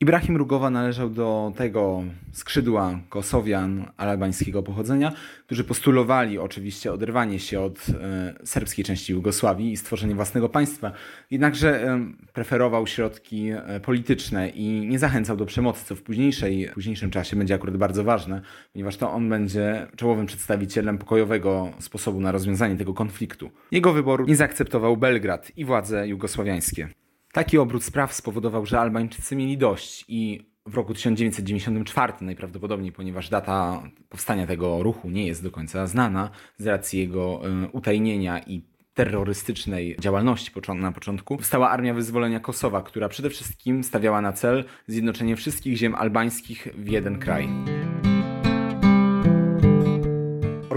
Ibrahim 0.00 0.36
Rugowa 0.36 0.70
należał 0.70 1.10
do 1.10 1.52
tego 1.56 2.02
skrzydła 2.32 3.00
Kosowian 3.08 3.90
albańskiego 3.96 4.62
pochodzenia, 4.62 5.12
którzy 5.46 5.64
postulowali 5.64 6.38
oczywiście 6.38 6.92
oderwanie 6.92 7.38
się 7.38 7.60
od 7.60 7.86
e, 7.88 8.34
serbskiej 8.44 8.84
części 8.84 9.12
Jugosławii 9.12 9.72
i 9.72 9.76
stworzenie 9.76 10.14
własnego 10.14 10.48
państwa, 10.48 10.92
jednakże 11.30 11.88
e, 11.88 12.06
preferował 12.32 12.86
środki 12.86 13.48
e, 13.50 13.80
polityczne 13.80 14.48
i 14.48 14.86
nie 14.88 14.98
zachęcał 14.98 15.36
do 15.36 15.46
przemocy, 15.46 15.84
co 15.84 15.96
w 15.96 16.02
późniejszej, 16.02 16.70
późniejszym 16.74 17.10
czasie 17.10 17.36
będzie 17.36 17.54
akurat 17.54 17.76
bardzo 17.76 18.04
ważne, 18.04 18.40
ponieważ 18.72 18.96
to 18.96 19.12
on 19.12 19.28
będzie 19.28 19.86
czołowym 19.96 20.26
przedstawicielem 20.26 20.98
pokojowego 20.98 21.70
sposobu 21.78 22.20
na 22.20 22.32
rozwiązanie 22.32 22.76
tego 22.76 22.94
konfliktu. 22.94 23.50
Jego 23.70 23.92
wyboru 23.92 24.26
nie 24.26 24.36
zaakceptował 24.36 24.96
Belgrad 24.96 25.52
i 25.56 25.64
władze 25.64 26.08
jugosławiańskie. 26.08 26.88
Taki 27.34 27.58
obrót 27.58 27.84
spraw 27.84 28.14
spowodował, 28.14 28.66
że 28.66 28.80
Albańczycy 28.80 29.36
mieli 29.36 29.58
dość 29.58 30.04
i 30.08 30.40
w 30.66 30.74
roku 30.74 30.94
1994 30.94 32.12
najprawdopodobniej, 32.20 32.92
ponieważ 32.92 33.28
data 33.28 33.82
powstania 34.08 34.46
tego 34.46 34.82
ruchu 34.82 35.10
nie 35.10 35.26
jest 35.26 35.42
do 35.42 35.50
końca 35.50 35.86
znana 35.86 36.30
z 36.58 36.66
racji 36.66 37.00
jego 37.00 37.40
y, 37.64 37.68
utajnienia 37.72 38.38
i 38.38 38.62
terrorystycznej 38.94 39.96
działalności 40.00 40.52
na 40.74 40.92
początku, 40.92 41.36
powstała 41.36 41.70
Armia 41.70 41.94
Wyzwolenia 41.94 42.40
Kosowa, 42.40 42.82
która 42.82 43.08
przede 43.08 43.30
wszystkim 43.30 43.84
stawiała 43.84 44.20
na 44.20 44.32
cel 44.32 44.64
zjednoczenie 44.86 45.36
wszystkich 45.36 45.76
ziem 45.76 45.94
albańskich 45.94 46.68
w 46.74 46.88
jeden 46.88 47.18
kraj. 47.18 47.48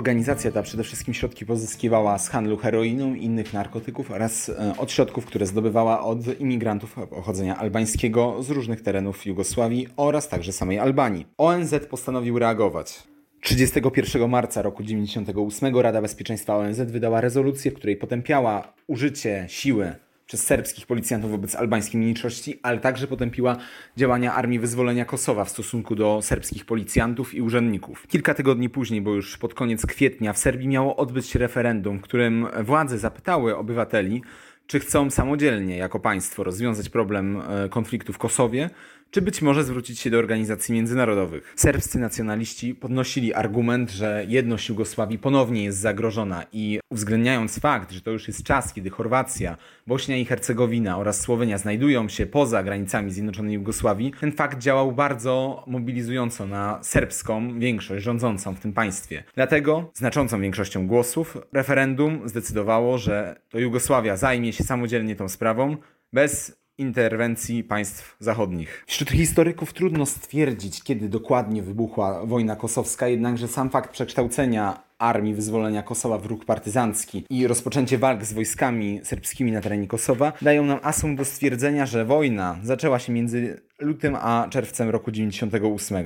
Organizacja 0.07 0.51
ta 0.51 0.63
przede 0.63 0.83
wszystkim 0.83 1.13
środki 1.13 1.45
pozyskiwała 1.45 2.17
z 2.17 2.29
handlu 2.29 2.57
heroiną 2.57 3.13
innych 3.13 3.53
narkotyków 3.53 4.11
oraz 4.11 4.49
e, 4.49 4.73
od 4.77 4.91
środków, 4.91 5.25
które 5.25 5.45
zdobywała 5.45 6.03
od 6.03 6.39
imigrantów 6.39 6.95
pochodzenia 7.09 7.57
albańskiego 7.57 8.43
z 8.43 8.49
różnych 8.49 8.81
terenów 8.81 9.25
Jugosławii 9.25 9.87
oraz 9.97 10.27
także 10.27 10.51
samej 10.51 10.79
Albanii. 10.79 11.25
ONZ 11.37 11.73
postanowił 11.89 12.39
reagować. 12.39 13.03
31 13.41 14.29
marca 14.29 14.61
roku 14.61 14.83
1998 14.83 15.77
Rada 15.79 16.01
Bezpieczeństwa 16.01 16.57
ONZ 16.57 16.79
wydała 16.79 17.21
rezolucję, 17.21 17.71
w 17.71 17.73
której 17.73 17.97
potępiała 17.97 18.73
użycie 18.87 19.45
siły 19.47 19.95
przez 20.27 20.43
serbskich 20.43 20.87
policjantów 20.87 21.31
wobec 21.31 21.55
albańskiej 21.55 22.01
mniejszości, 22.01 22.59
ale 22.63 22.79
także 22.79 23.07
potępiła 23.07 23.57
działania 23.97 24.33
Armii 24.33 24.59
Wyzwolenia 24.59 25.05
Kosowa 25.05 25.45
w 25.45 25.49
stosunku 25.49 25.95
do 25.95 26.21
serbskich 26.21 26.65
policjantów 26.65 27.33
i 27.33 27.41
urzędników. 27.41 28.07
Kilka 28.07 28.33
tygodni 28.33 28.69
później, 28.69 29.01
bo 29.01 29.13
już 29.13 29.37
pod 29.37 29.53
koniec 29.53 29.85
kwietnia, 29.85 30.33
w 30.33 30.37
Serbii 30.37 30.67
miało 30.67 30.95
odbyć 30.95 31.27
się 31.27 31.39
referendum, 31.39 31.99
w 31.99 32.01
którym 32.01 32.47
władze 32.63 32.97
zapytały 32.97 33.57
obywateli, 33.57 34.21
czy 34.67 34.79
chcą 34.79 35.09
samodzielnie 35.09 35.77
jako 35.77 35.99
państwo 35.99 36.43
rozwiązać 36.43 36.89
problem 36.89 37.41
e, 37.41 37.69
konfliktu 37.69 38.13
w 38.13 38.17
Kosowie, 38.17 38.69
czy 39.11 39.21
być 39.21 39.41
może 39.41 39.63
zwrócić 39.63 39.99
się 39.99 40.09
do 40.09 40.17
organizacji 40.17 40.73
międzynarodowych. 40.73 41.53
Serbscy 41.55 41.99
nacjonaliści 41.99 42.75
podnosili 42.75 43.33
argument, 43.33 43.91
że 43.91 44.25
jedność 44.27 44.69
Jugosławii 44.69 45.19
ponownie 45.19 45.63
jest 45.63 45.77
zagrożona 45.77 46.43
i 46.51 46.79
uwzględniając 46.89 47.59
fakt, 47.59 47.91
że 47.91 48.01
to 48.01 48.11
już 48.11 48.27
jest 48.27 48.43
czas, 48.43 48.73
kiedy 48.73 48.89
Chorwacja, 48.89 49.57
Bośnia 49.87 50.17
i 50.17 50.25
Hercegowina 50.25 50.97
oraz 50.97 51.21
Słowenia 51.21 51.57
znajdują 51.57 52.09
się 52.09 52.25
poza 52.25 52.63
granicami 52.63 53.11
Zjednoczonej 53.11 53.53
Jugosławii, 53.53 54.13
ten 54.19 54.31
fakt 54.31 54.59
działał 54.59 54.91
bardzo 54.91 55.63
mobilizująco 55.67 56.47
na 56.47 56.79
serbską 56.83 57.59
większość 57.59 58.03
rządzącą 58.03 58.55
w 58.55 58.59
tym 58.59 58.73
państwie. 58.73 59.23
Dlatego 59.35 59.91
znaczącą 59.93 60.41
większością 60.41 60.87
głosów 60.87 61.37
referendum 61.53 62.29
zdecydowało, 62.29 62.97
że 62.97 63.41
to 63.49 63.59
Jugosławia 63.59 64.17
zajmie 64.17 64.53
się 64.53 64.63
samodzielnie 64.63 65.15
tą 65.15 65.29
sprawą 65.29 65.77
bez 66.13 66.66
interwencji 66.77 67.63
państw 67.63 68.15
zachodnich. 68.19 68.83
Wśród 68.87 69.09
historyków 69.09 69.73
trudno 69.73 70.05
stwierdzić, 70.05 70.83
kiedy 70.83 71.09
dokładnie 71.09 71.63
wybuchła 71.63 72.25
wojna 72.25 72.55
kosowska, 72.55 73.07
jednakże 73.07 73.47
sam 73.47 73.69
fakt 73.69 73.91
przekształcenia 73.91 74.83
Armii 74.99 75.33
Wyzwolenia 75.33 75.83
Kosowa 75.83 76.17
w 76.17 76.25
ruch 76.25 76.45
partyzancki 76.45 77.25
i 77.29 77.47
rozpoczęcie 77.47 77.97
walk 77.97 78.25
z 78.25 78.33
wojskami 78.33 78.99
serbskimi 79.03 79.51
na 79.51 79.61
terenie 79.61 79.87
Kosowa 79.87 80.33
dają 80.41 80.65
nam 80.65 80.79
asum 80.83 81.15
do 81.15 81.25
stwierdzenia, 81.25 81.85
że 81.85 82.05
wojna 82.05 82.57
zaczęła 82.63 82.99
się 82.99 83.13
między 83.13 83.61
lutym 83.79 84.15
a 84.15 84.47
czerwcem 84.49 84.89
roku 84.89 85.11
98. 85.11 86.05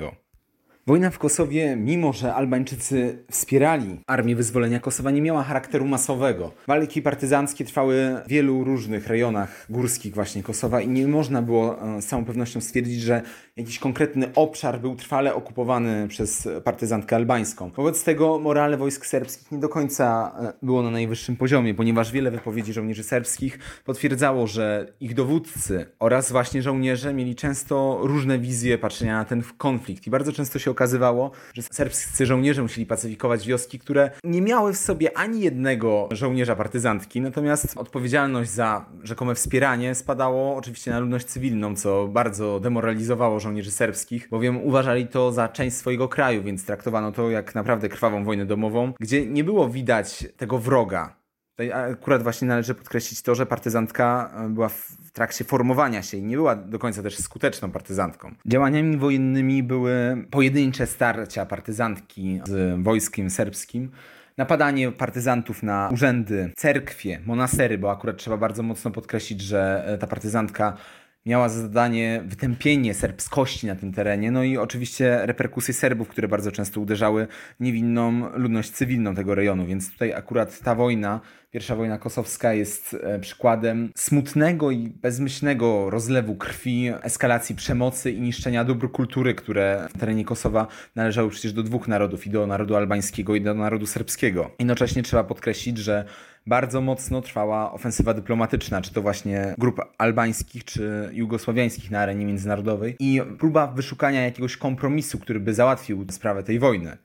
Wojna 0.87 1.09
w 1.09 1.19
Kosowie, 1.19 1.75
mimo 1.75 2.13
że 2.13 2.33
Albańczycy 2.33 3.23
wspierali 3.31 3.99
Armię 4.07 4.35
Wyzwolenia 4.35 4.79
Kosowa, 4.79 5.11
nie 5.11 5.21
miała 5.21 5.43
charakteru 5.43 5.85
masowego. 5.85 6.51
Walki 6.67 7.01
partyzanckie 7.01 7.65
trwały 7.65 8.21
w 8.25 8.29
wielu 8.29 8.63
różnych 8.63 9.07
rejonach 9.07 9.65
górskich 9.69 10.13
właśnie 10.13 10.43
Kosowa 10.43 10.81
i 10.81 10.87
nie 10.87 11.07
można 11.07 11.41
było 11.41 11.95
e, 11.97 12.01
z 12.01 12.05
całą 12.05 12.25
pewnością 12.25 12.61
stwierdzić, 12.61 13.01
że 13.01 13.21
jakiś 13.57 13.79
konkretny 13.79 14.33
obszar 14.35 14.79
był 14.79 14.95
trwale 14.95 15.35
okupowany 15.35 16.07
przez 16.07 16.49
partyzantkę 16.63 17.15
albańską. 17.15 17.71
Wobec 17.75 18.03
tego 18.03 18.39
morale 18.39 18.77
wojsk 18.77 19.05
serbskich 19.05 19.51
nie 19.51 19.57
do 19.57 19.69
końca 19.69 20.35
e, 20.39 20.65
było 20.65 20.81
na 20.81 20.91
najwyższym 20.91 21.35
poziomie, 21.35 21.73
ponieważ 21.73 22.11
wiele 22.11 22.31
wypowiedzi 22.31 22.73
żołnierzy 22.73 23.03
serbskich 23.03 23.59
potwierdzało, 23.85 24.47
że 24.47 24.93
ich 24.99 25.13
dowódcy 25.13 25.85
oraz 25.99 26.31
właśnie 26.31 26.61
żołnierze 26.61 27.13
mieli 27.13 27.35
często 27.35 27.99
różne 28.03 28.39
wizje 28.39 28.77
patrzenia 28.77 29.17
na 29.17 29.25
ten 29.25 29.43
konflikt 29.57 30.07
i 30.07 30.09
bardzo 30.09 30.33
często 30.33 30.59
się 30.59 30.70
okazywało, 30.71 31.31
że 31.53 31.61
serbscy 31.61 32.25
żołnierze 32.25 32.61
musieli 32.61 32.85
pacyfikować 32.85 33.47
wioski, 33.47 33.79
które 33.79 34.11
nie 34.23 34.41
miały 34.41 34.73
w 34.73 34.77
sobie 34.77 35.17
ani 35.17 35.41
jednego 35.41 36.09
żołnierza 36.11 36.55
partyzantki, 36.55 37.21
natomiast 37.21 37.77
odpowiedzialność 37.77 38.51
za 38.51 38.85
rzekome 39.03 39.35
wspieranie 39.35 39.95
spadało 39.95 40.55
oczywiście 40.55 40.91
na 40.91 40.99
ludność 40.99 41.25
cywilną, 41.25 41.75
co 41.75 42.07
bardzo 42.07 42.59
demoralizowało 42.59 43.39
żołnierzy 43.39 43.71
serbskich, 43.71 44.29
bowiem 44.29 44.63
uważali 44.63 45.07
to 45.07 45.31
za 45.31 45.47
część 45.47 45.77
swojego 45.77 46.07
kraju, 46.07 46.43
więc 46.43 46.65
traktowano 46.65 47.11
to 47.11 47.29
jak 47.29 47.55
naprawdę 47.55 47.89
krwawą 47.89 48.23
wojnę 48.23 48.45
domową, 48.45 48.93
gdzie 48.99 49.25
nie 49.25 49.43
było 49.43 49.69
widać 49.69 50.25
tego 50.37 50.57
wroga, 50.57 51.20
Tutaj 51.61 51.91
akurat 51.91 52.23
właśnie 52.23 52.47
należy 52.47 52.75
podkreślić 52.75 53.21
to, 53.21 53.35
że 53.35 53.45
partyzantka 53.45 54.31
e, 54.35 54.49
była 54.49 54.69
w 54.69 55.11
trakcie 55.13 55.43
formowania 55.43 56.01
się 56.01 56.17
i 56.17 56.23
nie 56.23 56.35
była 56.35 56.55
do 56.55 56.79
końca 56.79 57.03
też 57.03 57.17
skuteczną 57.17 57.71
partyzantką. 57.71 58.35
Działaniami 58.45 58.97
wojennymi 58.97 59.63
były 59.63 60.25
pojedyncze 60.31 60.87
starcia 60.87 61.45
partyzantki 61.45 62.41
z 62.45 62.83
wojskiem 62.83 63.29
serbskim, 63.29 63.91
napadanie 64.37 64.91
partyzantów 64.91 65.63
na 65.63 65.89
urzędy, 65.93 66.51
cerkwie, 66.57 67.19
monastery, 67.25 67.77
bo 67.77 67.91
akurat 67.91 68.17
trzeba 68.17 68.37
bardzo 68.37 68.63
mocno 68.63 68.91
podkreślić, 68.91 69.41
że 69.41 69.83
e, 69.87 69.97
ta 69.97 70.07
partyzantka 70.07 70.77
miała 71.25 71.49
za 71.49 71.61
zadanie 71.61 72.21
wytępienie 72.25 72.93
serbskości 72.93 73.67
na 73.67 73.75
tym 73.75 73.93
terenie, 73.93 74.31
no 74.31 74.43
i 74.43 74.57
oczywiście 74.57 75.25
reperkusje 75.25 75.73
Serbów, 75.73 76.07
które 76.07 76.27
bardzo 76.27 76.51
często 76.51 76.81
uderzały 76.81 77.27
niewinną 77.59 78.29
ludność 78.33 78.71
cywilną 78.71 79.15
tego 79.15 79.35
rejonu, 79.35 79.65
więc 79.65 79.91
tutaj 79.91 80.13
akurat 80.13 80.59
ta 80.59 80.75
wojna, 80.75 81.21
pierwsza 81.51 81.75
wojna 81.75 81.97
kosowska 81.97 82.53
jest 82.53 82.97
e, 83.03 83.19
przykładem 83.19 83.91
smutnego 83.95 84.71
i 84.71 84.89
bezmyślnego 84.89 85.89
rozlewu 85.89 86.35
krwi, 86.35 86.91
eskalacji 87.01 87.55
przemocy 87.55 88.11
i 88.11 88.21
niszczenia 88.21 88.63
dóbr 88.63 88.91
kultury, 88.91 89.35
które 89.35 89.87
w 89.95 89.99
terenie 89.99 90.25
Kosowa 90.25 90.67
należały 90.95 91.29
przecież 91.29 91.53
do 91.53 91.63
dwóch 91.63 91.87
narodów, 91.87 92.27
i 92.27 92.29
do 92.29 92.47
narodu 92.47 92.75
albańskiego 92.75 93.35
i 93.35 93.41
do 93.41 93.53
narodu 93.53 93.85
serbskiego. 93.85 94.51
Jednocześnie 94.59 95.03
trzeba 95.03 95.23
podkreślić, 95.23 95.77
że 95.77 96.05
bardzo 96.47 96.81
mocno 96.81 97.21
trwała 97.21 97.71
ofensywa 97.71 98.13
dyplomatyczna, 98.13 98.81
czy 98.81 98.93
to 98.93 99.01
właśnie 99.01 99.55
grup 99.57 99.81
albańskich, 99.97 100.65
czy 100.65 101.09
jugosławiańskich 101.13 101.91
na 101.91 101.99
arenie 101.99 102.25
międzynarodowej 102.25 102.95
i 102.99 103.21
próba 103.39 103.67
wyszukania 103.67 104.21
jakiegoś 104.21 104.57
kompromisu, 104.57 105.19
który 105.19 105.39
by 105.39 105.53
załatwił 105.53 106.05
sprawę 106.11 106.43
tej 106.43 106.59
wojny. 106.59 106.97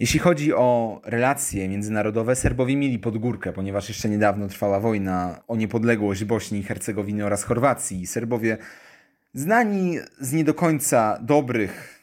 Jeśli 0.00 0.20
chodzi 0.20 0.54
o 0.54 1.00
relacje 1.04 1.68
międzynarodowe, 1.68 2.36
Serbowie 2.36 2.76
mieli 2.76 2.98
podgórkę, 2.98 3.52
ponieważ 3.52 3.88
jeszcze 3.88 4.08
niedawno 4.08 4.48
trwała 4.48 4.80
wojna 4.80 5.42
o 5.48 5.56
niepodległość 5.56 6.24
Bośni 6.24 6.58
i 6.58 6.62
Hercegowiny 6.62 7.26
oraz 7.26 7.44
Chorwacji. 7.44 8.06
Serbowie, 8.06 8.58
znani 9.34 9.98
z 10.20 10.32
nie 10.32 10.44
do 10.44 10.54
końca 10.54 11.18
dobrych 11.22 12.01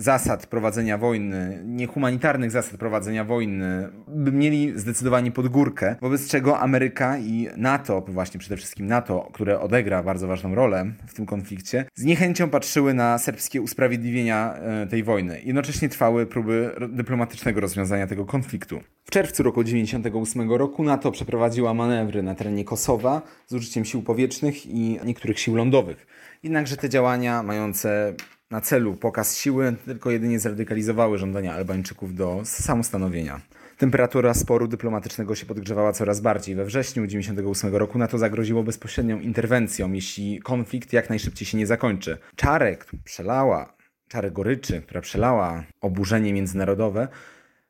zasad 0.00 0.46
prowadzenia 0.46 0.98
wojny, 0.98 1.62
niehumanitarnych 1.64 2.50
zasad 2.50 2.76
prowadzenia 2.76 3.24
wojny, 3.24 3.88
by 4.08 4.32
mieli 4.32 4.78
zdecydowanie 4.78 5.30
podgórkę, 5.30 5.96
wobec 6.00 6.28
czego 6.28 6.58
Ameryka 6.58 7.18
i 7.18 7.48
NATO, 7.56 8.04
właśnie 8.08 8.40
przede 8.40 8.56
wszystkim 8.56 8.86
NATO, 8.86 9.28
które 9.32 9.60
odegra 9.60 10.02
bardzo 10.02 10.26
ważną 10.26 10.54
rolę 10.54 10.92
w 11.06 11.14
tym 11.14 11.26
konflikcie, 11.26 11.84
z 11.94 12.04
niechęcią 12.04 12.50
patrzyły 12.50 12.94
na 12.94 13.18
serbskie 13.18 13.62
usprawiedliwienia 13.62 14.54
e, 14.54 14.86
tej 14.86 15.02
wojny. 15.02 15.40
Jednocześnie 15.44 15.88
trwały 15.88 16.26
próby 16.26 16.70
dyplomatycznego 16.88 17.60
rozwiązania 17.60 18.06
tego 18.06 18.24
konfliktu. 18.24 18.80
W 19.04 19.10
czerwcu 19.10 19.42
roku 19.42 19.64
1998 19.64 20.52
roku 20.52 20.84
NATO 20.84 21.12
przeprowadziła 21.12 21.74
manewry 21.74 22.22
na 22.22 22.34
terenie 22.34 22.64
Kosowa 22.64 23.22
z 23.46 23.54
użyciem 23.54 23.84
sił 23.84 24.02
powietrznych 24.02 24.66
i 24.66 24.98
niektórych 25.04 25.40
sił 25.40 25.56
lądowych. 25.56 26.06
Jednakże 26.42 26.76
te 26.76 26.88
działania 26.88 27.42
mające 27.42 28.14
na 28.50 28.60
celu 28.60 28.96
pokaz 28.96 29.36
siły, 29.36 29.74
tylko 29.84 30.10
jedynie 30.10 30.38
zradykalizowały 30.38 31.18
żądania 31.18 31.54
Albańczyków 31.54 32.14
do 32.14 32.40
samostanowienia. 32.44 33.40
Temperatura 33.78 34.34
sporu 34.34 34.68
dyplomatycznego 34.68 35.34
się 35.34 35.46
podgrzewała 35.46 35.92
coraz 35.92 36.20
bardziej. 36.20 36.54
We 36.54 36.64
wrześniu 36.64 37.02
1998 37.02 37.76
roku 37.76 37.98
NATO 37.98 38.18
zagroziło 38.18 38.62
bezpośrednią 38.62 39.20
interwencją, 39.20 39.92
jeśli 39.92 40.40
konflikt 40.40 40.92
jak 40.92 41.10
najszybciej 41.10 41.46
się 41.46 41.58
nie 41.58 41.66
zakończy. 41.66 42.18
Czarek 42.36 42.86
przelała, 43.04 43.74
czarę 44.08 44.30
goryczy, 44.30 44.82
która 44.82 45.00
przelała 45.00 45.64
oburzenie 45.80 46.32
międzynarodowe, 46.32 47.08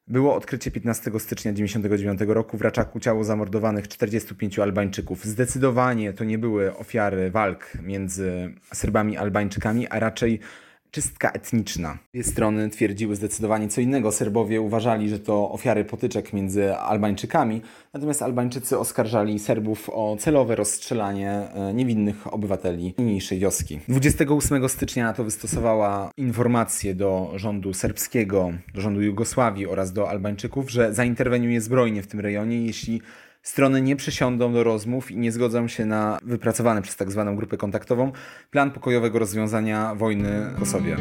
było 0.06 0.34
odkrycie 0.34 0.70
15 0.70 1.10
stycznia 1.18 1.52
1999 1.52 2.34
roku 2.34 2.58
w 2.58 2.62
Raczaku 2.62 3.00
ciało 3.00 3.24
zamordowanych 3.24 3.88
45 3.88 4.58
Albańczyków. 4.58 5.24
Zdecydowanie 5.24 6.12
to 6.12 6.24
nie 6.24 6.38
były 6.38 6.76
ofiary 6.76 7.30
walk 7.30 7.72
między 7.82 8.54
Serbami 8.74 9.16
a 9.16 9.20
Albańczykami, 9.20 9.88
a 9.88 10.00
raczej 10.00 10.40
czystka 10.90 11.30
etniczna. 11.30 11.98
Dwie 12.14 12.24
strony 12.24 12.70
twierdziły 12.70 13.16
zdecydowanie 13.16 13.68
co 13.68 13.80
innego. 13.80 14.12
Serbowie 14.12 14.60
uważali, 14.60 15.08
że 15.08 15.18
to 15.18 15.50
ofiary 15.50 15.84
potyczek 15.84 16.32
między 16.32 16.74
Albańczykami, 16.74 17.60
natomiast 17.94 18.22
Albańczycy 18.22 18.78
oskarżali 18.78 19.38
Serbów 19.38 19.90
o 19.92 20.16
celowe 20.20 20.56
rozstrzelanie 20.56 21.30
e, 21.30 21.74
niewinnych 21.74 22.34
obywateli 22.34 22.94
niniejszej 22.98 23.38
wioski. 23.38 23.80
28 23.88 24.68
stycznia 24.68 25.12
to 25.12 25.24
wystosowała 25.24 26.10
informację 26.16 26.94
do 26.94 27.32
rządu 27.34 27.74
serbskiego, 27.74 28.52
do 28.74 28.80
rządu 28.80 29.02
Jugosławii 29.02 29.66
oraz 29.66 29.92
do 29.92 30.10
Albańczyków, 30.10 30.70
że 30.70 30.94
zainterweniuje 30.94 31.60
zbrojnie 31.60 32.02
w 32.02 32.06
tym 32.06 32.20
rejonie, 32.20 32.66
jeśli 32.66 33.00
Strony 33.42 33.82
nie 33.82 33.96
przysiądą 33.96 34.52
do 34.52 34.64
rozmów 34.64 35.10
i 35.10 35.16
nie 35.16 35.32
zgodzą 35.32 35.68
się 35.68 35.86
na 35.86 36.18
wypracowany 36.22 36.82
przez. 36.82 36.96
Tak 36.96 37.08
grupę 37.36 37.56
kontaktową 37.56 38.12
plan 38.50 38.70
pokojowego 38.70 39.18
rozwiązania 39.18 39.94
wojny 39.94 40.50
w 40.56 40.58
Kosowie. 40.58 40.96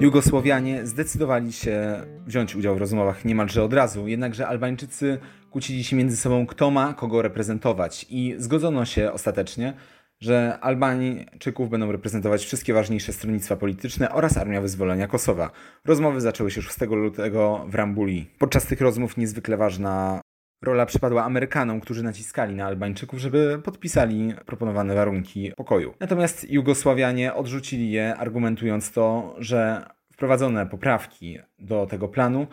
Jugosłowianie 0.00 0.86
zdecydowali 0.86 1.52
się 1.52 2.02
wziąć 2.26 2.56
udział 2.56 2.74
w 2.74 2.78
rozmowach 2.78 3.24
niemalże 3.24 3.62
od 3.62 3.72
razu, 3.72 4.08
jednakże 4.08 4.48
Albańczycy 4.48 5.18
kłócili 5.50 5.84
się 5.84 5.96
między 5.96 6.16
sobą, 6.16 6.46
kto 6.46 6.70
ma 6.70 6.94
kogo 6.94 7.22
reprezentować 7.22 8.06
i 8.10 8.34
zgodzono 8.38 8.84
się 8.84 9.12
ostatecznie, 9.12 9.74
że 10.20 10.58
Albańczyków 10.60 11.70
będą 11.70 11.92
reprezentować 11.92 12.44
wszystkie 12.44 12.74
ważniejsze 12.74 13.12
stronnictwa 13.12 13.56
polityczne 13.56 14.10
oraz 14.12 14.36
Armia 14.36 14.60
Wyzwolenia 14.60 15.06
Kosowa. 15.06 15.50
Rozmowy 15.84 16.20
zaczęły 16.20 16.50
się 16.50 16.62
6 16.62 16.80
lutego 16.80 17.66
w 17.68 17.74
Rambuli. 17.74 18.30
Podczas 18.38 18.66
tych 18.66 18.80
rozmów 18.80 19.16
niezwykle 19.16 19.56
ważna 19.56 20.20
rola 20.62 20.86
przypadła 20.86 21.24
Amerykanom, 21.24 21.80
którzy 21.80 22.02
naciskali 22.02 22.54
na 22.54 22.66
Albańczyków, 22.66 23.18
żeby 23.18 23.60
podpisali 23.64 24.34
proponowane 24.46 24.94
warunki 24.94 25.52
pokoju. 25.56 25.94
Natomiast 26.00 26.50
Jugosławianie 26.50 27.34
odrzucili 27.34 27.90
je, 27.90 28.16
argumentując 28.16 28.92
to, 28.92 29.34
że 29.38 29.86
wprowadzone 30.12 30.66
poprawki 30.66 31.38
do 31.58 31.86
tego 31.86 32.08
planu 32.08 32.46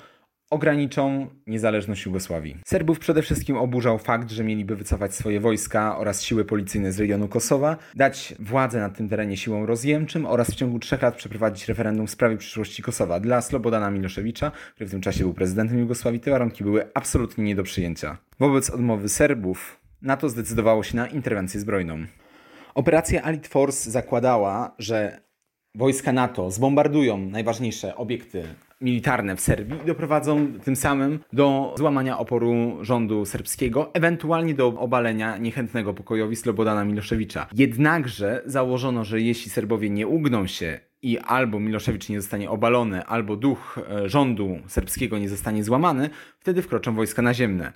ograniczą 0.56 1.28
niezależność 1.48 2.06
Jugosławii. 2.06 2.58
Serbów 2.66 3.00
przede 3.00 3.22
wszystkim 3.22 3.58
oburzał 3.58 4.00
fakt, 4.00 4.32
że 4.32 4.44
mieliby 4.44 4.76
wycofać 4.76 5.16
swoje 5.16 5.40
wojska 5.40 5.98
oraz 5.98 6.22
siły 6.22 6.46
policyjne 6.46 6.92
z 6.92 7.00
regionu 7.00 7.28
Kosowa, 7.28 7.78
dać 7.96 8.36
władzę 8.40 8.80
na 8.80 8.90
tym 8.90 9.10
terenie 9.10 9.38
siłom 9.38 9.64
rozjemczym 9.64 10.26
oraz 10.26 10.52
w 10.52 10.56
ciągu 10.56 10.80
trzech 10.80 11.02
lat 11.02 11.16
przeprowadzić 11.16 11.68
referendum 11.68 12.08
w 12.08 12.12
sprawie 12.12 12.38
przyszłości 12.38 12.84
Kosowa. 12.84 13.20
Dla 13.20 13.42
Slobodana 13.42 13.92
Miloszewicza, 13.92 14.52
który 14.76 14.88
w 14.88 14.92
tym 14.92 15.02
czasie 15.02 15.24
był 15.24 15.34
prezydentem 15.34 15.80
Jugosławii, 15.80 16.20
te 16.20 16.32
warunki 16.32 16.64
były 16.64 16.90
absolutnie 16.94 17.44
nie 17.44 17.56
do 17.56 17.64
przyjęcia. 17.64 18.18
Wobec 18.40 18.70
odmowy 18.70 19.10
Serbów 19.10 19.80
NATO 20.02 20.30
zdecydowało 20.30 20.84
się 20.84 20.96
na 20.96 21.08
interwencję 21.08 21.60
zbrojną. 21.60 22.06
Operacja 22.76 23.22
Allied 23.22 23.48
Force 23.48 23.92
zakładała, 23.92 24.76
że 24.80 25.22
wojska 25.76 26.14
NATO 26.14 26.52
zbombardują 26.52 27.18
najważniejsze 27.18 27.96
obiekty 27.96 28.44
militarne 28.82 29.36
w 29.36 29.42
Serbii 29.42 29.82
i 29.84 29.88
doprowadzą 29.88 30.48
tym 30.64 30.76
samym 30.76 31.20
do 31.34 31.76
złamania 31.78 32.18
oporu 32.18 32.78
rządu 32.82 33.26
serbskiego, 33.26 33.94
ewentualnie 33.94 34.54
do 34.54 34.68
obalenia 34.68 35.38
niechętnego 35.38 35.94
pokojowi 35.94 36.36
Slobodana 36.36 36.86
Miloszewicza. 36.86 37.48
Jednakże 37.54 38.42
założono, 38.46 39.04
że 39.04 39.22
jeśli 39.22 39.52
Serbowie 39.52 39.90
nie 39.90 40.08
ugną 40.08 40.48
się 40.48 40.80
i 41.02 41.18
albo 41.18 41.60
Miloszewicz 41.60 42.10
nie 42.10 42.22
zostanie 42.22 42.50
obalony, 42.50 43.06
albo 43.06 43.36
duch 43.36 43.80
e, 43.90 44.10
rządu 44.10 44.60
serbskiego 44.68 45.18
nie 45.18 45.30
zostanie 45.30 45.64
złamany, 45.64 46.10
wtedy 46.40 46.62
wkroczą 46.62 46.96
wojska 46.96 47.22
naziemne. 47.22 47.74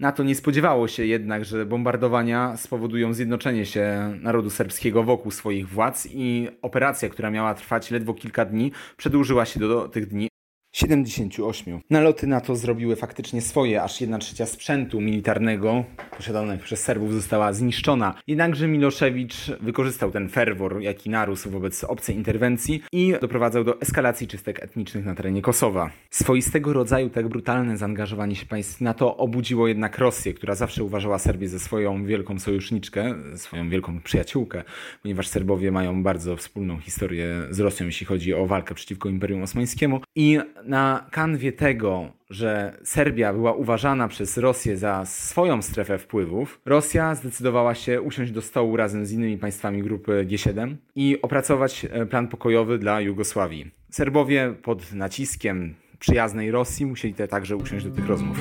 NATO 0.00 0.22
nie 0.22 0.34
spodziewało 0.34 0.88
się 0.88 1.06
jednak, 1.06 1.44
że 1.44 1.66
bombardowania 1.66 2.56
spowodują 2.56 3.12
zjednoczenie 3.12 3.66
się 3.66 4.14
narodu 4.20 4.50
serbskiego 4.50 5.02
wokół 5.02 5.32
swoich 5.32 5.68
władz 5.68 6.08
i 6.10 6.48
operacja, 6.62 7.08
która 7.08 7.30
miała 7.30 7.54
trwać 7.54 7.90
ledwo 7.90 8.14
kilka 8.14 8.44
dni, 8.44 8.72
przedłużyła 8.96 9.44
się 9.44 9.60
do, 9.60 9.68
do 9.68 9.88
tych 9.88 10.06
dni 10.06 10.29
78. 10.72 11.80
Naloty 11.90 12.26
NATO 12.26 12.56
zrobiły 12.56 12.96
faktycznie 12.96 13.40
swoje, 13.40 13.82
aż 13.82 14.00
1 14.00 14.20
trzecia 14.20 14.46
sprzętu 14.46 15.00
militarnego 15.00 15.84
posiadanego 16.16 16.62
przez 16.62 16.82
Serbów 16.82 17.12
została 17.12 17.52
zniszczona. 17.52 18.14
Jednakże 18.26 18.68
Miloszewicz 18.68 19.34
wykorzystał 19.60 20.10
ten 20.10 20.28
ferwor, 20.28 20.80
jaki 20.80 21.10
narósł 21.10 21.50
wobec 21.50 21.84
obcej 21.84 22.16
interwencji 22.16 22.82
i 22.92 23.14
doprowadzał 23.20 23.64
do 23.64 23.80
eskalacji 23.80 24.28
czystek 24.28 24.62
etnicznych 24.62 25.04
na 25.04 25.14
terenie 25.14 25.42
Kosowa. 25.42 25.90
Swoistego 26.10 26.72
rodzaju 26.72 27.10
tak 27.10 27.28
brutalne 27.28 27.76
zaangażowanie 27.76 28.36
się 28.36 28.46
państw 28.46 28.80
NATO 28.80 29.16
obudziło 29.16 29.68
jednak 29.68 29.98
Rosję, 29.98 30.34
która 30.34 30.54
zawsze 30.54 30.84
uważała 30.84 31.18
Serbię 31.18 31.48
za 31.48 31.58
swoją 31.58 32.04
wielką 32.04 32.38
sojuszniczkę, 32.38 33.14
swoją 33.36 33.70
wielką 33.70 34.00
przyjaciółkę, 34.00 34.64
ponieważ 35.02 35.28
Serbowie 35.28 35.72
mają 35.72 36.02
bardzo 36.02 36.36
wspólną 36.36 36.78
historię 36.78 37.26
z 37.50 37.60
Rosją, 37.60 37.86
jeśli 37.86 38.06
chodzi 38.06 38.34
o 38.34 38.46
walkę 38.46 38.74
przeciwko 38.74 39.08
Imperium 39.08 39.42
Osmańskiemu 39.42 40.00
i 40.16 40.38
na 40.64 41.06
kanwie 41.10 41.52
tego, 41.52 42.12
że 42.30 42.78
Serbia 42.84 43.32
była 43.32 43.52
uważana 43.52 44.08
przez 44.08 44.36
Rosję 44.36 44.76
za 44.76 45.04
swoją 45.06 45.62
strefę 45.62 45.98
wpływów, 45.98 46.60
Rosja 46.66 47.14
zdecydowała 47.14 47.74
się 47.74 48.02
usiąść 48.02 48.32
do 48.32 48.42
stołu 48.42 48.76
razem 48.76 49.06
z 49.06 49.12
innymi 49.12 49.38
państwami 49.38 49.82
grupy 49.82 50.26
G7 50.28 50.74
i 50.96 51.22
opracować 51.22 51.86
e, 51.90 52.06
plan 52.06 52.28
pokojowy 52.28 52.78
dla 52.78 53.00
Jugosławii. 53.00 53.70
Serbowie 53.90 54.54
pod 54.62 54.92
naciskiem 54.92 55.74
przyjaznej 55.98 56.50
Rosji 56.50 56.86
musieli 56.86 57.14
te 57.14 57.28
także 57.28 57.56
usiąść 57.56 57.84
do 57.84 57.90
tych 57.90 58.06
rozmów. 58.06 58.38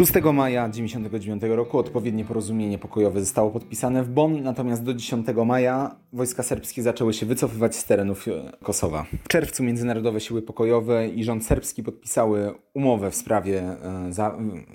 6 0.00 0.12
maja 0.32 0.68
1999 0.68 1.56
roku 1.56 1.78
odpowiednie 1.78 2.24
porozumienie 2.24 2.78
pokojowe 2.78 3.20
zostało 3.20 3.50
podpisane 3.50 4.04
w 4.04 4.08
Bonn, 4.08 4.42
natomiast 4.42 4.84
do 4.84 4.94
10 4.94 5.26
maja 5.46 5.96
wojska 6.12 6.42
serbskie 6.42 6.82
zaczęły 6.82 7.14
się 7.14 7.26
wycofywać 7.26 7.76
z 7.76 7.84
terenów 7.84 8.28
e, 8.28 8.52
Kosowa. 8.62 9.06
W 9.24 9.28
czerwcu 9.28 9.62
międzynarodowe 9.62 10.20
siły 10.20 10.42
pokojowe 10.42 11.08
i 11.08 11.24
rząd 11.24 11.46
serbski 11.46 11.82
podpisały 11.82 12.54
umowę 12.74 13.10
w 13.10 13.14
sprawie 13.14 13.60
e, 13.62 14.10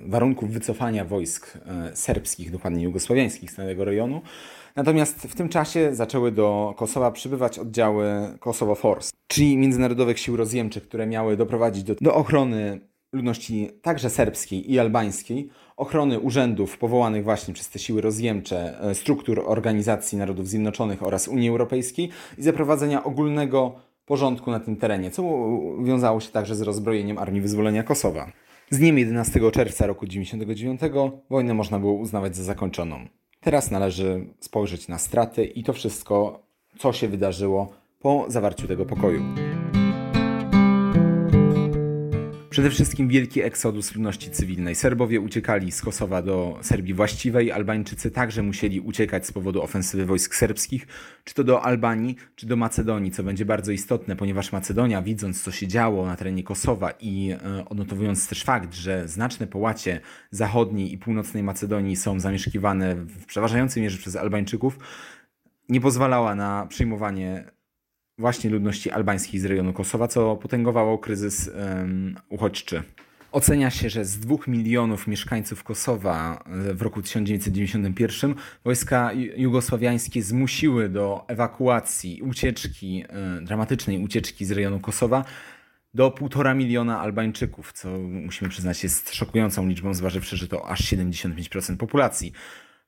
warunków 0.07 0.51
wycofania 0.51 1.05
wojsk 1.05 1.57
e, 1.65 1.95
serbskich, 1.95 2.51
dokładnie 2.51 2.83
jugosłowiańskich 2.83 3.51
z 3.51 3.55
tego 3.55 3.85
rejonu. 3.85 4.21
Natomiast 4.75 5.21
w 5.21 5.35
tym 5.35 5.49
czasie 5.49 5.95
zaczęły 5.95 6.31
do 6.31 6.73
Kosowa 6.77 7.11
przybywać 7.11 7.59
oddziały 7.59 8.07
Kosovo 8.39 8.75
Force, 8.75 9.11
czyli 9.27 9.57
międzynarodowych 9.57 10.19
sił 10.19 10.35
rozjemczych, 10.35 10.83
które 10.83 11.07
miały 11.07 11.37
doprowadzić 11.37 11.83
do, 11.83 11.95
do 12.01 12.15
ochrony 12.15 12.79
ludności 13.15 13.69
także 13.81 14.09
serbskiej 14.09 14.71
i 14.71 14.79
albańskiej, 14.79 15.49
ochrony 15.77 16.19
urzędów 16.19 16.77
powołanych 16.77 17.23
właśnie 17.23 17.53
przez 17.53 17.69
te 17.69 17.79
siły 17.79 18.01
rozjemcze, 18.01 18.81
e, 18.81 18.95
struktur 18.95 19.43
Organizacji 19.45 20.17
Narodów 20.17 20.47
Zjednoczonych 20.47 21.03
oraz 21.03 21.27
Unii 21.27 21.49
Europejskiej 21.49 22.09
i 22.37 22.43
zaprowadzenia 22.43 23.03
ogólnego 23.03 23.75
porządku 24.05 24.51
na 24.51 24.59
tym 24.59 24.75
terenie, 24.75 25.11
co 25.11 25.23
wiązało 25.83 26.19
się 26.19 26.31
także 26.31 26.55
z 26.55 26.61
rozbrojeniem 26.61 27.17
Armii 27.17 27.41
Wyzwolenia 27.41 27.83
Kosowa. 27.83 28.31
Z 28.69 28.77
dniem 28.77 28.97
11 28.97 29.51
czerwca 29.51 29.87
roku 29.87 30.07
1999 30.07 31.21
wojnę 31.29 31.53
można 31.53 31.79
było 31.79 31.93
uznawać 31.93 32.35
za 32.35 32.43
zakończoną. 32.43 33.07
Teraz 33.39 33.71
należy 33.71 34.25
spojrzeć 34.39 34.87
na 34.87 34.97
straty 34.97 35.45
i 35.45 35.63
to 35.63 35.73
wszystko, 35.73 36.43
co 36.77 36.93
się 36.93 37.07
wydarzyło 37.07 37.73
po 37.99 38.25
zawarciu 38.27 38.67
tego 38.67 38.85
pokoju. 38.85 39.23
Przede 42.55 42.69
wszystkim 42.69 43.07
wielki 43.07 43.41
eksodus 43.41 43.95
ludności 43.95 44.31
cywilnej. 44.31 44.75
Serbowie 44.75 45.19
uciekali 45.19 45.71
z 45.71 45.81
Kosowa 45.81 46.21
do 46.21 46.59
Serbii 46.61 46.93
właściwej, 46.93 47.51
Albańczycy 47.51 48.11
także 48.11 48.43
musieli 48.43 48.79
uciekać 48.79 49.25
z 49.25 49.31
powodu 49.31 49.61
ofensywy 49.61 50.05
wojsk 50.05 50.35
serbskich, 50.35 50.87
czy 51.23 51.33
to 51.33 51.43
do 51.43 51.61
Albanii, 51.61 52.15
czy 52.35 52.47
do 52.47 52.55
Macedonii, 52.55 53.11
co 53.11 53.23
będzie 53.23 53.45
bardzo 53.45 53.71
istotne, 53.71 54.15
ponieważ 54.15 54.51
Macedonia, 54.51 55.01
widząc 55.01 55.43
co 55.43 55.51
się 55.51 55.67
działo 55.67 56.05
na 56.05 56.15
terenie 56.15 56.43
Kosowa 56.43 56.91
i 56.99 57.31
e, 57.31 57.65
odnotowując 57.65 58.27
też 58.27 58.43
fakt, 58.43 58.73
że 58.73 59.07
znaczne 59.07 59.47
połacie 59.47 59.99
zachodniej 60.31 60.93
i 60.93 60.97
północnej 60.97 61.43
Macedonii 61.43 61.95
są 61.95 62.19
zamieszkiwane 62.19 62.95
w 62.95 63.25
przeważającej 63.25 63.83
mierze 63.83 63.97
przez 63.97 64.15
Albańczyków, 64.15 64.79
nie 65.69 65.81
pozwalała 65.81 66.35
na 66.35 66.65
przyjmowanie 66.69 67.54
właśnie 68.17 68.49
ludności 68.49 68.91
albańskiej 68.91 69.39
z 69.39 69.45
rejonu 69.45 69.73
Kosowa, 69.73 70.07
co 70.07 70.35
potęgowało 70.35 70.97
kryzys 70.97 71.47
um, 71.47 72.15
uchodźczy. 72.29 72.83
Ocenia 73.31 73.69
się, 73.69 73.89
że 73.89 74.05
z 74.05 74.19
dwóch 74.19 74.47
milionów 74.47 75.07
mieszkańców 75.07 75.63
Kosowa 75.63 76.43
e, 76.69 76.73
w 76.73 76.81
roku 76.81 77.01
1991 77.01 78.35
wojska 78.63 79.11
jugosławiańskie 79.37 80.23
zmusiły 80.23 80.89
do 80.89 81.25
ewakuacji, 81.27 82.21
ucieczki, 82.21 83.03
e, 83.09 83.41
dramatycznej 83.41 84.03
ucieczki 84.03 84.45
z 84.45 84.51
rejonu 84.51 84.79
Kosowa 84.79 85.25
do 85.93 86.11
półtora 86.11 86.53
miliona 86.53 86.99
Albańczyków, 86.99 87.73
co 87.73 87.89
musimy 87.99 88.49
przyznać 88.49 88.83
jest 88.83 89.13
szokującą 89.13 89.67
liczbą, 89.67 89.93
zważywszy, 89.93 90.37
że 90.37 90.47
to 90.47 90.67
aż 90.67 90.81
75% 90.81 91.77
populacji. 91.77 92.33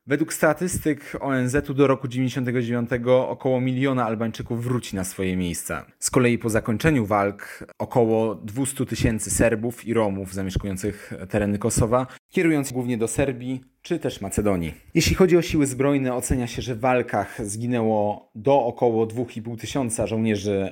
Według 0.08 0.34
statystyk 0.34 1.18
ONZ-u 1.20 1.74
do 1.74 1.88
roku 1.88 2.08
99 2.08 2.90
około 3.28 3.62
miliona 3.62 4.06
Albańczyków 4.06 4.64
wróci 4.64 4.96
na 4.96 5.04
swoje 5.04 5.38
miejsca. 5.38 5.86
Z 6.00 6.10
kolei 6.10 6.38
po 6.38 6.50
zakończeniu 6.50 7.06
walk 7.06 7.64
około 7.80 8.36
200 8.36 8.86
tysięcy 8.86 9.32
Serbów 9.32 9.86
i 9.86 9.94
Romów 9.94 10.34
zamieszkujących 10.34 11.14
tereny 11.30 11.60
Kosowa, 11.60 12.08
kierując 12.32 12.72
głównie 12.72 12.98
do 12.98 13.08
Serbii 13.08 13.62
czy 13.82 14.00
też 14.00 14.22
Macedonii. 14.22 14.74
Jeśli 14.94 15.16
chodzi 15.16 15.38
o 15.38 15.42
siły 15.42 15.66
zbrojne, 15.66 16.14
ocenia 16.14 16.48
się, 16.48 16.62
że 16.62 16.76
w 16.76 16.80
walkach 16.80 17.46
zginęło 17.46 18.32
do 18.36 18.66
około 18.66 19.06
2,5 19.06 19.60
tysiąca 19.60 20.08
żołnierzy 20.08 20.72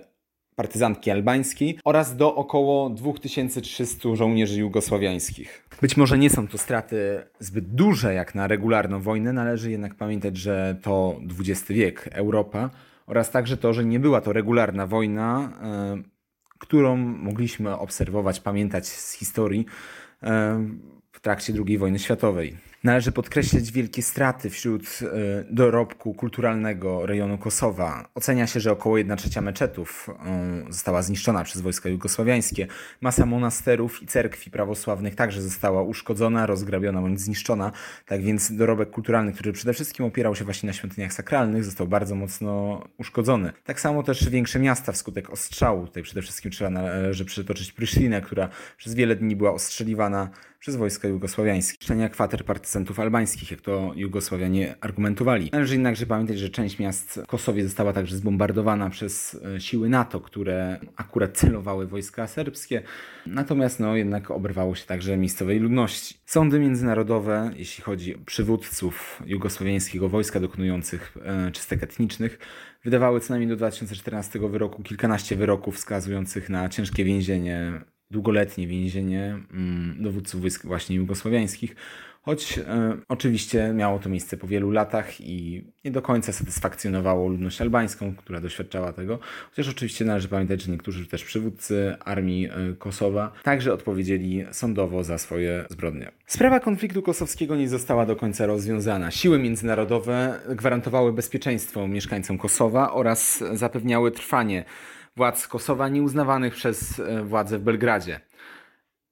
partyzantki 0.55 1.11
albańskiej 1.11 1.79
oraz 1.83 2.15
do 2.15 2.35
około 2.35 2.89
2300 2.89 4.15
żołnierzy 4.15 4.59
jugosławiańskich. 4.59 5.67
Być 5.81 5.97
może 5.97 6.17
nie 6.17 6.29
są 6.29 6.47
to 6.47 6.57
straty 6.57 7.23
zbyt 7.39 7.67
duże 7.67 8.13
jak 8.13 8.35
na 8.35 8.47
regularną 8.47 9.01
wojnę, 9.01 9.33
należy 9.33 9.71
jednak 9.71 9.95
pamiętać, 9.95 10.37
że 10.37 10.75
to 10.81 11.15
XX 11.39 11.65
wiek, 11.69 12.09
Europa 12.11 12.69
oraz 13.07 13.31
także 13.31 13.57
to, 13.57 13.73
że 13.73 13.85
nie 13.85 13.99
była 13.99 14.21
to 14.21 14.33
regularna 14.33 14.87
wojna, 14.87 15.53
e, 15.63 16.03
którą 16.59 16.97
mogliśmy 16.97 17.77
obserwować, 17.77 18.39
pamiętać 18.39 18.87
z 18.87 19.13
historii 19.13 19.65
e, 20.23 20.59
w 21.11 21.19
trakcie 21.19 21.53
II 21.67 21.77
wojny 21.77 21.99
światowej. 21.99 22.57
Należy 22.85 23.11
podkreślić 23.11 23.71
wielkie 23.71 24.01
straty 24.01 24.49
wśród 24.49 24.99
e, 25.01 25.07
dorobku 25.49 26.13
kulturalnego 26.13 27.05
rejonu 27.05 27.37
Kosowa. 27.37 28.09
Ocenia 28.15 28.47
się, 28.47 28.59
że 28.59 28.71
około 28.71 28.97
1 28.97 29.17
trzecia 29.17 29.41
meczetów 29.41 30.09
e, 30.25 30.65
została 30.69 31.01
zniszczona 31.01 31.43
przez 31.43 31.61
wojska 31.61 31.89
jugosławiańskie. 31.89 32.67
Masa 33.01 33.25
monasterów 33.25 34.03
i 34.03 34.07
cerkwi 34.07 34.51
prawosławnych 34.51 35.15
także 35.15 35.41
została 35.41 35.81
uszkodzona, 35.81 36.45
rozgrabiona 36.45 37.01
bądź 37.01 37.21
zniszczona. 37.21 37.71
Tak 38.05 38.21
więc 38.21 38.51
dorobek 38.51 38.89
kulturalny, 38.89 39.33
który 39.33 39.53
przede 39.53 39.73
wszystkim 39.73 40.05
opierał 40.05 40.35
się 40.35 40.45
właśnie 40.45 40.67
na 40.67 40.73
świątyniach 40.73 41.13
sakralnych, 41.13 41.63
został 41.63 41.87
bardzo 41.87 42.15
mocno 42.15 42.83
uszkodzony. 42.97 43.51
Tak 43.63 43.79
samo 43.79 44.03
też 44.03 44.29
większe 44.29 44.59
miasta 44.59 44.91
wskutek 44.91 45.29
ostrzału. 45.29 45.87
Tutaj 45.87 46.03
przede 46.03 46.21
wszystkim 46.21 46.51
trzeba 46.51 46.69
należy 46.69 47.25
przytoczyć 47.25 47.71
Pryszlinę, 47.71 48.21
która 48.21 48.49
przez 48.77 48.93
wiele 48.93 49.15
dni 49.15 49.35
była 49.35 49.53
ostrzeliwana 49.53 50.29
przez 50.65 50.75
wojska 50.75 51.07
jugosławiańskie. 51.07 51.77
Szczenia 51.83 52.09
kwater 52.09 52.45
partyzantów 52.45 52.99
albańskich, 52.99 53.51
jak 53.51 53.61
to 53.61 53.91
Jugosławianie 53.95 54.75
argumentowali. 54.81 55.49
Należy 55.53 55.73
jednakże 55.73 56.05
pamiętać, 56.05 56.39
że 56.39 56.49
część 56.49 56.79
miast 56.79 57.19
w 57.23 57.27
Kosowie 57.27 57.63
została 57.63 57.93
także 57.93 58.17
zbombardowana 58.17 58.89
przez 58.89 59.39
e, 59.55 59.61
siły 59.61 59.89
NATO, 59.89 60.21
które 60.21 60.79
akurat 60.95 61.37
celowały 61.37 61.87
wojska 61.87 62.27
serbskie. 62.27 62.81
Natomiast 63.25 63.79
no, 63.79 63.95
jednak 63.95 64.31
oberwało 64.31 64.75
się 64.75 64.85
także 64.85 65.17
miejscowej 65.17 65.59
ludności. 65.59 66.15
Sądy 66.25 66.59
międzynarodowe, 66.59 67.51
jeśli 67.55 67.83
chodzi 67.83 68.15
o 68.15 68.19
przywódców 68.25 69.23
jugosławiańskiego 69.25 70.09
wojska 70.09 70.39
dokonujących 70.39 71.17
e, 71.25 71.51
czystek 71.51 71.83
etnicznych, 71.83 72.39
wydawały 72.83 73.19
co 73.19 73.33
najmniej 73.33 73.49
do 73.49 73.55
2014 73.55 74.39
wyroku 74.39 74.83
kilkanaście 74.83 75.35
wyroków 75.35 75.75
wskazujących 75.75 76.49
na 76.49 76.69
ciężkie 76.69 77.03
więzienie 77.03 77.81
długoletnie 78.11 78.67
więzienie 78.67 79.39
mm, 79.53 80.03
dowódców 80.03 80.41
wojsk 80.41 80.65
właśnie 80.65 80.95
jugosłowiańskich, 80.95 81.75
choć 82.25 82.57
e, 82.57 82.97
oczywiście 83.09 83.73
miało 83.73 83.99
to 83.99 84.09
miejsce 84.09 84.37
po 84.37 84.47
wielu 84.47 84.71
latach 84.71 85.21
i 85.21 85.63
nie 85.83 85.91
do 85.91 86.01
końca 86.01 86.33
satysfakcjonowało 86.33 87.29
ludność 87.29 87.61
albańską, 87.61 88.15
która 88.15 88.41
doświadczała 88.41 88.93
tego, 88.93 89.19
chociaż 89.49 89.69
oczywiście 89.69 90.05
należy 90.05 90.27
pamiętać, 90.27 90.61
że 90.61 90.71
niektórzy 90.71 91.07
też 91.07 91.23
przywódcy 91.23 91.95
armii 91.99 92.45
e, 92.45 92.51
Kosowa 92.77 93.31
także 93.43 93.73
odpowiedzieli 93.73 94.45
sądowo 94.51 95.03
za 95.03 95.17
swoje 95.17 95.65
zbrodnie. 95.69 96.11
Sprawa 96.27 96.59
konfliktu 96.59 97.01
kosowskiego 97.01 97.55
nie 97.55 97.69
została 97.69 98.05
do 98.05 98.15
końca 98.15 98.45
rozwiązana. 98.45 99.11
Siły 99.11 99.39
międzynarodowe 99.39 100.39
gwarantowały 100.49 101.13
bezpieczeństwo 101.13 101.87
mieszkańcom 101.87 102.37
Kosowa 102.37 102.93
oraz 102.93 103.43
zapewniały 103.53 104.11
trwanie 104.11 104.65
władz 105.17 105.47
Kosowa 105.47 105.89
nieuznawanych 105.89 106.55
przez 106.55 106.99
e, 106.99 107.23
władze 107.23 107.57
w 107.57 107.61
Belgradzie. 107.61 108.19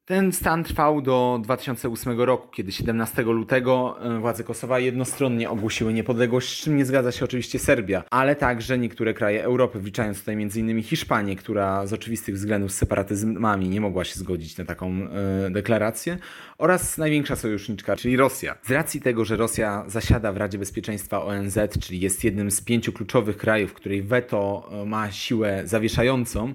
Ten 0.05 0.31
stan 0.31 0.63
trwał 0.63 1.01
do 1.01 1.39
2008 1.43 2.21
roku, 2.21 2.47
kiedy 2.47 2.71
17 2.71 3.21
lutego 3.21 3.97
e, 4.01 4.19
władze 4.19 4.43
Kosowa 4.43 4.79
jednostronnie 4.79 5.49
ogłosiły 5.49 5.93
niepodległość, 5.93 6.59
z 6.59 6.63
czym 6.63 6.77
nie 6.77 6.85
zgadza 6.85 7.11
się 7.11 7.25
oczywiście 7.25 7.59
Serbia, 7.59 8.03
ale 8.09 8.35
także 8.35 8.77
niektóre 8.77 9.13
kraje 9.13 9.43
Europy, 9.43 9.79
wliczając 9.79 10.19
tutaj 10.19 10.35
m.in. 10.35 10.83
Hiszpanię, 10.83 11.35
która 11.35 11.87
z 11.87 11.93
oczywistych 11.93 12.35
względów 12.35 12.71
z 12.71 12.75
separatyzmami 12.75 13.69
nie 13.69 13.81
mogła 13.81 14.03
się 14.03 14.15
zgodzić 14.15 14.57
na 14.57 14.65
taką 14.65 14.91
e, 14.91 15.49
deklarację, 15.51 16.17
oraz 16.57 16.97
największa 16.97 17.35
sojuszniczka, 17.35 17.95
czyli 17.95 18.17
Rosja. 18.17 18.57
Z 18.63 18.71
racji 18.71 19.01
tego, 19.01 19.25
że 19.25 19.37
Rosja 19.37 19.83
zasiada 19.87 20.33
w 20.33 20.37
Radzie 20.37 20.57
Bezpieczeństwa 20.57 21.25
ONZ, 21.25 21.59
czyli 21.79 21.99
jest 21.99 22.23
jednym 22.23 22.51
z 22.51 22.61
pięciu 22.61 22.93
kluczowych 22.93 23.37
krajów, 23.37 23.73
której 23.73 24.01
weto 24.01 24.69
e, 24.71 24.85
ma 24.85 25.11
siłę 25.11 25.61
zawieszającą, 25.65 26.53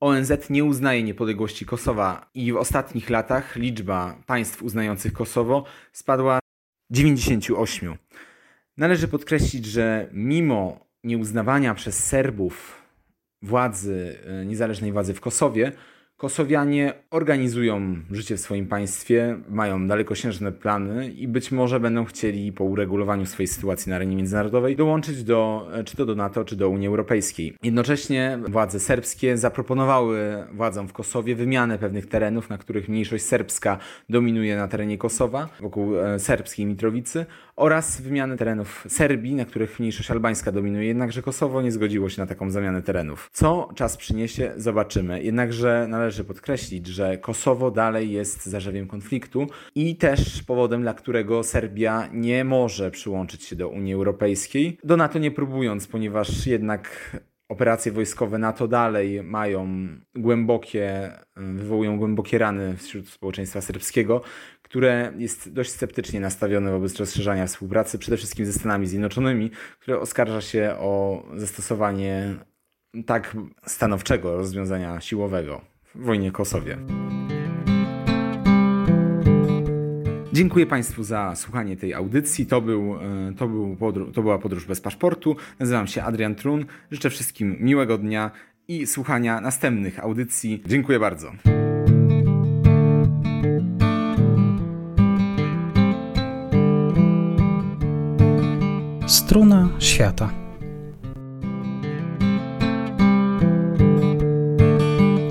ONZ 0.00 0.50
nie 0.50 0.64
uznaje 0.64 1.02
niepodległości 1.02 1.66
Kosowa 1.66 2.30
i 2.34 2.52
w 2.52 2.56
ostatnich 2.56 3.10
latach 3.10 3.56
liczba 3.56 4.16
państw 4.26 4.62
uznających 4.62 5.12
Kosowo 5.12 5.64
spadła 5.92 6.38
98. 6.90 7.96
Należy 8.76 9.08
podkreślić, 9.08 9.66
że 9.66 10.08
mimo 10.12 10.86
nieuznawania 11.04 11.74
przez 11.74 12.06
Serbów 12.06 12.82
władzy, 13.42 14.18
e, 14.26 14.46
niezależnej 14.46 14.92
władzy 14.92 15.14
w 15.14 15.20
Kosowie, 15.20 15.72
Kosowianie 16.16 16.94
organizują 17.10 17.96
życie 18.10 18.36
w 18.36 18.40
swoim 18.40 18.66
państwie, 18.66 19.38
mają 19.48 19.88
dalekosiężne 19.88 20.52
plany 20.52 21.10
i 21.10 21.28
być 21.28 21.52
może 21.52 21.80
będą 21.80 22.04
chcieli 22.04 22.52
po 22.52 22.64
uregulowaniu 22.64 23.26
swojej 23.26 23.46
sytuacji 23.48 23.90
na 23.90 23.96
arenie 23.96 24.16
międzynarodowej 24.16 24.76
dołączyć 24.76 25.24
do, 25.24 25.68
czy 25.84 25.96
to 25.96 26.06
do 26.06 26.14
NATO, 26.14 26.44
czy 26.44 26.56
do 26.56 26.68
Unii 26.68 26.88
Europejskiej. 26.88 27.56
Jednocześnie 27.62 28.38
władze 28.48 28.80
serbskie 28.80 29.36
zaproponowały 29.36 30.44
władzom 30.52 30.88
w 30.88 30.92
Kosowie 30.92 31.34
wymianę 31.34 31.78
pewnych 31.78 32.06
terenów, 32.06 32.50
na 32.50 32.58
których 32.58 32.88
mniejszość 32.88 33.24
serbska 33.24 33.78
dominuje 34.08 34.56
na 34.56 34.68
terenie 34.68 34.98
Kosowa, 34.98 35.48
wokół 35.60 35.98
e, 35.98 36.18
serbskiej 36.18 36.66
Mitrowicy, 36.66 37.26
oraz 37.56 38.00
wymianę 38.00 38.36
terenów 38.36 38.84
Serbii, 38.88 39.34
na 39.34 39.44
których 39.44 39.80
mniejszość 39.80 40.10
albańska 40.10 40.52
dominuje. 40.52 40.86
Jednakże 40.86 41.22
Kosowo 41.22 41.62
nie 41.62 41.72
zgodziło 41.72 42.08
się 42.08 42.22
na 42.22 42.26
taką 42.26 42.50
zamianę 42.50 42.82
terenów. 42.82 43.30
Co 43.32 43.68
czas 43.74 43.96
przyniesie, 43.96 44.52
zobaczymy. 44.56 45.22
Jednakże 45.22 45.86
należy 45.88 46.06
należy 46.06 46.24
podkreślić, 46.24 46.86
że 46.86 47.18
Kosowo 47.18 47.70
dalej 47.70 48.12
jest 48.12 48.46
zarzewiem 48.46 48.86
konfliktu 48.86 49.46
i 49.74 49.96
też 49.96 50.42
powodem, 50.42 50.82
dla 50.82 50.94
którego 50.94 51.42
Serbia 51.42 52.08
nie 52.12 52.44
może 52.44 52.90
przyłączyć 52.90 53.42
się 53.42 53.56
do 53.56 53.68
Unii 53.68 53.94
Europejskiej. 53.94 54.78
Do 54.84 54.96
NATO 54.96 55.18
nie 55.18 55.30
próbując, 55.30 55.86
ponieważ 55.86 56.46
jednak 56.46 57.16
operacje 57.48 57.92
wojskowe 57.92 58.38
NATO 58.38 58.68
dalej 58.68 59.22
mają 59.22 59.88
głębokie, 60.14 61.12
wywołują 61.36 61.98
głębokie 61.98 62.38
rany 62.38 62.76
wśród 62.76 63.08
społeczeństwa 63.08 63.60
serbskiego, 63.60 64.20
które 64.66 65.12
jest 65.16 65.52
dość 65.52 65.70
sceptycznie 65.70 66.20
nastawione 66.20 66.70
wobec 66.70 66.96
rozszerzania 66.96 67.46
współpracy, 67.46 67.98
przede 67.98 68.16
wszystkim 68.16 68.46
ze 68.46 68.52
Stanami 68.52 68.86
Zjednoczonymi, 68.86 69.50
które 69.80 70.00
oskarża 70.00 70.40
się 70.40 70.74
o 70.78 71.22
zastosowanie 71.36 72.34
tak 73.06 73.36
stanowczego 73.66 74.36
rozwiązania 74.36 75.00
siłowego 75.00 75.60
w 75.94 76.04
wojnie 76.04 76.30
Kosowie. 76.30 76.78
Dziękuję 80.32 80.66
Państwu 80.66 81.02
za 81.02 81.34
słuchanie 81.36 81.76
tej 81.76 81.94
audycji. 81.94 82.46
To, 82.46 82.60
był, 82.60 82.94
e, 82.94 83.32
to, 83.36 83.48
był 83.48 83.76
to 84.14 84.22
była 84.22 84.38
podróż 84.38 84.66
bez 84.66 84.80
paszportu. 84.80 85.36
Nazywam 85.58 85.86
się 85.86 86.02
Adrian 86.02 86.34
Trun. 86.34 86.64
Życzę 86.90 87.10
wszystkim 87.10 87.56
miłego 87.60 87.98
dnia 87.98 88.30
i 88.68 88.86
słuchania 88.86 89.40
następnych 89.40 90.00
audycji. 90.00 90.62
Dziękuję 90.66 91.00
bardzo. 91.00 91.32
Struna 99.26 99.68
świata. 99.78 100.30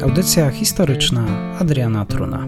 Audycja 0.03 0.49
historyczna 0.51 1.25
Adriana 1.60 2.05
Truna. 2.05 2.47